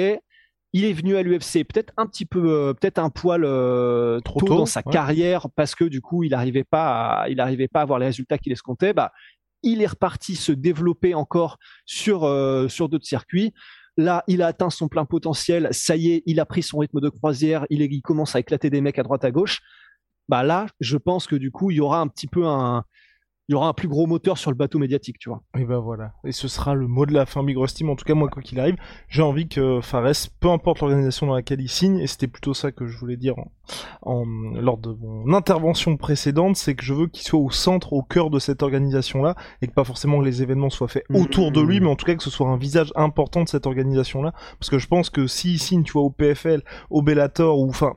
il 0.73 0.85
est 0.85 0.93
venu 0.93 1.17
à 1.17 1.23
l'UFC 1.23 1.65
peut-être 1.65 1.93
un 1.97 2.07
petit 2.07 2.25
peu, 2.25 2.49
euh, 2.49 2.75
peut-être 2.75 2.99
un 2.99 3.11
poil 3.11 3.43
euh, 3.45 4.21
trop 4.21 4.39
tôt, 4.41 4.55
dans 4.55 4.67
sa 4.67 4.85
carrière 4.85 5.49
parce 5.57 5.75
que 5.75 5.85
du 5.85 6.01
coup 6.01 6.23
il 6.23 6.31
n'arrivait 6.31 6.65
pas, 6.65 7.23
à, 7.23 7.29
il 7.29 7.41
arrivait 7.41 7.67
pas 7.67 7.81
à 7.81 7.83
avoir 7.83 7.99
les 7.99 8.07
résultats 8.07 8.39
qu'il 8.39 8.53
escomptait. 8.53 8.93
Bah, 8.93 9.11
il 9.63 9.83
est 9.83 9.87
reparti 9.87 10.37
se 10.37 10.53
développer 10.53 11.15
encore 11.15 11.59
sur 11.87 12.21
sur 12.69 12.89
d'autres 12.89 13.07
circuits. 13.07 13.53
Là, 13.97 14.25
il 14.29 14.41
a 14.41 14.47
atteint 14.47 14.71
son 14.71 14.89
plein 14.89 15.05
potentiel. 15.05 15.69
Ça 15.73 15.97
y 15.97 16.13
est, 16.13 16.23
il 16.27 16.41
a 16.41 16.47
pris 16.47 16.63
son 16.63 16.79
rythme 16.79 17.01
de 17.01 17.09
croisière. 17.09 17.67
Il, 17.71 17.83
il 17.83 18.03
commence 18.03 18.35
à 18.35 18.41
éclater 18.41 18.71
des 18.71 18.81
mecs 18.81 18.99
à 18.99 19.03
droite 19.03 19.25
à 19.25 19.31
gauche 19.31 19.61
bah 20.31 20.45
là, 20.45 20.69
je 20.79 20.97
pense 20.97 21.27
que 21.27 21.35
du 21.35 21.51
coup, 21.51 21.73
il 21.73 21.79
y 21.79 21.81
aura 21.81 21.99
un 21.99 22.07
petit 22.07 22.29
peu 22.29 22.47
un, 22.47 22.85
il 23.51 23.55
y 23.55 23.57
aura 23.57 23.67
un 23.67 23.73
plus 23.73 23.89
gros 23.89 24.07
moteur 24.07 24.39
sur 24.39 24.53
le 24.53 24.57
bateau 24.57 24.79
médiatique, 24.79 25.19
tu 25.19 25.29
vois. 25.29 25.43
Et 25.59 25.65
ben 25.65 25.81
voilà. 25.81 26.13
Et 26.23 26.31
ce 26.31 26.47
sera 26.47 26.73
le 26.73 26.87
mot 26.87 27.05
de 27.05 27.13
la 27.13 27.27
fin, 27.27 27.43
Big 27.43 27.59
Rusty. 27.59 27.85
en 27.85 27.97
tout 27.97 28.05
cas, 28.05 28.15
moi, 28.15 28.29
quoi 28.29 28.43
qu'il 28.43 28.61
arrive, 28.61 28.77
j'ai 29.09 29.23
envie 29.23 29.49
que 29.49 29.81
Fares, 29.81 30.13
peu 30.39 30.51
importe 30.51 30.79
l'organisation 30.79 31.27
dans 31.27 31.35
laquelle 31.35 31.61
il 31.61 31.69
signe, 31.69 31.99
et 31.99 32.07
c'était 32.07 32.29
plutôt 32.29 32.55
ça 32.55 32.71
que 32.71 32.87
je 32.87 32.97
voulais 32.97 33.17
dire 33.17 33.35
en, 34.03 34.25
lors 34.55 34.79
de 34.79 34.93
mon 34.93 35.35
intervention 35.35 35.97
précédente, 35.97 36.55
c'est 36.55 36.77
que 36.77 36.85
je 36.85 36.95
veux 36.95 37.09
qu'il 37.09 37.27
soit 37.27 37.41
au 37.41 37.51
centre, 37.51 37.93
au 37.93 38.05
cœur 38.05 38.31
de 38.31 38.39
cette 38.39 38.63
organisation-là, 38.63 39.35
et 39.63 39.67
que 39.67 39.73
pas 39.73 39.83
forcément 39.83 40.21
que 40.21 40.27
les 40.27 40.43
événements 40.43 40.71
soient 40.71 40.87
faits 40.87 41.05
autour 41.13 41.51
de 41.51 41.61
lui, 41.61 41.81
mais 41.81 41.89
en 41.89 41.97
tout 41.97 42.07
cas 42.07 42.15
que 42.15 42.23
ce 42.23 42.31
soit 42.31 42.47
un 42.47 42.57
visage 42.57 42.93
important 42.95 43.43
de 43.43 43.49
cette 43.49 43.67
organisation-là. 43.67 44.33
Parce 44.61 44.71
que 44.71 44.79
je 44.79 44.87
pense 44.87 45.11
que 45.11 45.27
s'il 45.27 45.59
signe, 45.59 45.83
tu 45.83 45.95
vois, 45.95 46.03
au 46.03 46.11
PFL, 46.11 46.63
au 46.89 47.03
Bellator, 47.03 47.59
ou 47.59 47.69
enfin, 47.69 47.95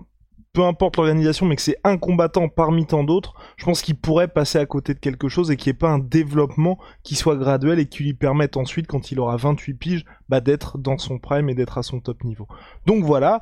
peu 0.53 0.63
importe 0.63 0.97
l'organisation, 0.97 1.47
mais 1.47 1.55
que 1.55 1.63
c'est 1.63 1.79
un 1.83 1.97
combattant 1.97 2.47
parmi 2.47 2.85
tant 2.85 3.03
d'autres, 3.03 3.33
je 3.57 3.65
pense 3.65 3.81
qu'il 3.81 3.95
pourrait 3.95 4.27
passer 4.27 4.59
à 4.59 4.67
côté 4.67 4.93
de 4.93 4.99
quelque 4.99 5.27
chose 5.27 5.49
et 5.49 5.57
qu'il 5.57 5.71
n'y 5.71 5.75
ait 5.75 5.79
pas 5.79 5.89
un 5.89 5.97
développement 5.97 6.77
qui 7.01 7.15
soit 7.15 7.35
graduel 7.35 7.79
et 7.79 7.87
qui 7.87 8.03
lui 8.03 8.13
permette 8.13 8.55
ensuite, 8.55 8.85
quand 8.85 9.11
il 9.11 9.19
aura 9.19 9.35
28 9.35 9.73
piges, 9.73 10.05
bah, 10.29 10.41
d'être 10.41 10.77
dans 10.77 10.99
son 10.99 11.17
prime 11.17 11.49
et 11.49 11.55
d'être 11.55 11.79
à 11.79 11.83
son 11.83 11.99
top 11.99 12.23
niveau. 12.23 12.47
Donc 12.85 13.03
voilà, 13.03 13.41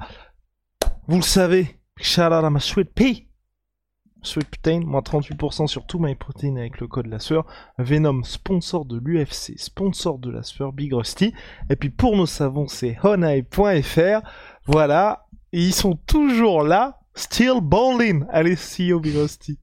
vous 1.07 1.17
le 1.17 1.21
savez, 1.21 1.77
à 2.17 2.49
ma 2.49 2.59
sweet 2.61 2.93
pea, 2.93 3.27
sweet 4.21 4.47
protein, 4.49 4.79
moins 4.79 5.01
38% 5.01 5.67
sur 5.67 5.85
tout 5.85 5.99
my 5.99 6.15
protein 6.15 6.55
avec 6.55 6.79
le 6.79 6.87
code 6.87 7.07
la 7.07 7.19
sueur, 7.19 7.45
Venom, 7.77 8.23
sponsor 8.23 8.85
de 8.85 8.97
l'UFC, 9.03 9.59
sponsor 9.59 10.17
de 10.17 10.31
la 10.31 10.43
sueur, 10.43 10.71
Big 10.71 10.93
Rusty, 10.93 11.33
et 11.69 11.75
puis 11.75 11.89
pour 11.89 12.15
nos 12.15 12.25
savons, 12.25 12.67
c'est 12.67 12.97
honai.fr, 13.03 14.21
voilà, 14.65 15.27
ils 15.51 15.73
sont 15.73 15.95
toujours 16.07 16.63
là 16.63 17.00
Still 17.15 17.61
bowling. 17.61 18.27
Allez, 18.33 18.59
see 18.59 18.83
you, 18.85 18.99
Rusty. 18.99 19.57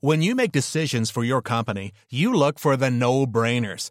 When 0.00 0.20
you 0.20 0.34
make 0.34 0.52
decisions 0.52 1.10
for 1.10 1.24
your 1.24 1.40
company, 1.40 1.92
you 2.10 2.34
look 2.34 2.58
for 2.58 2.76
the 2.76 2.90
no-brainers. 2.90 3.90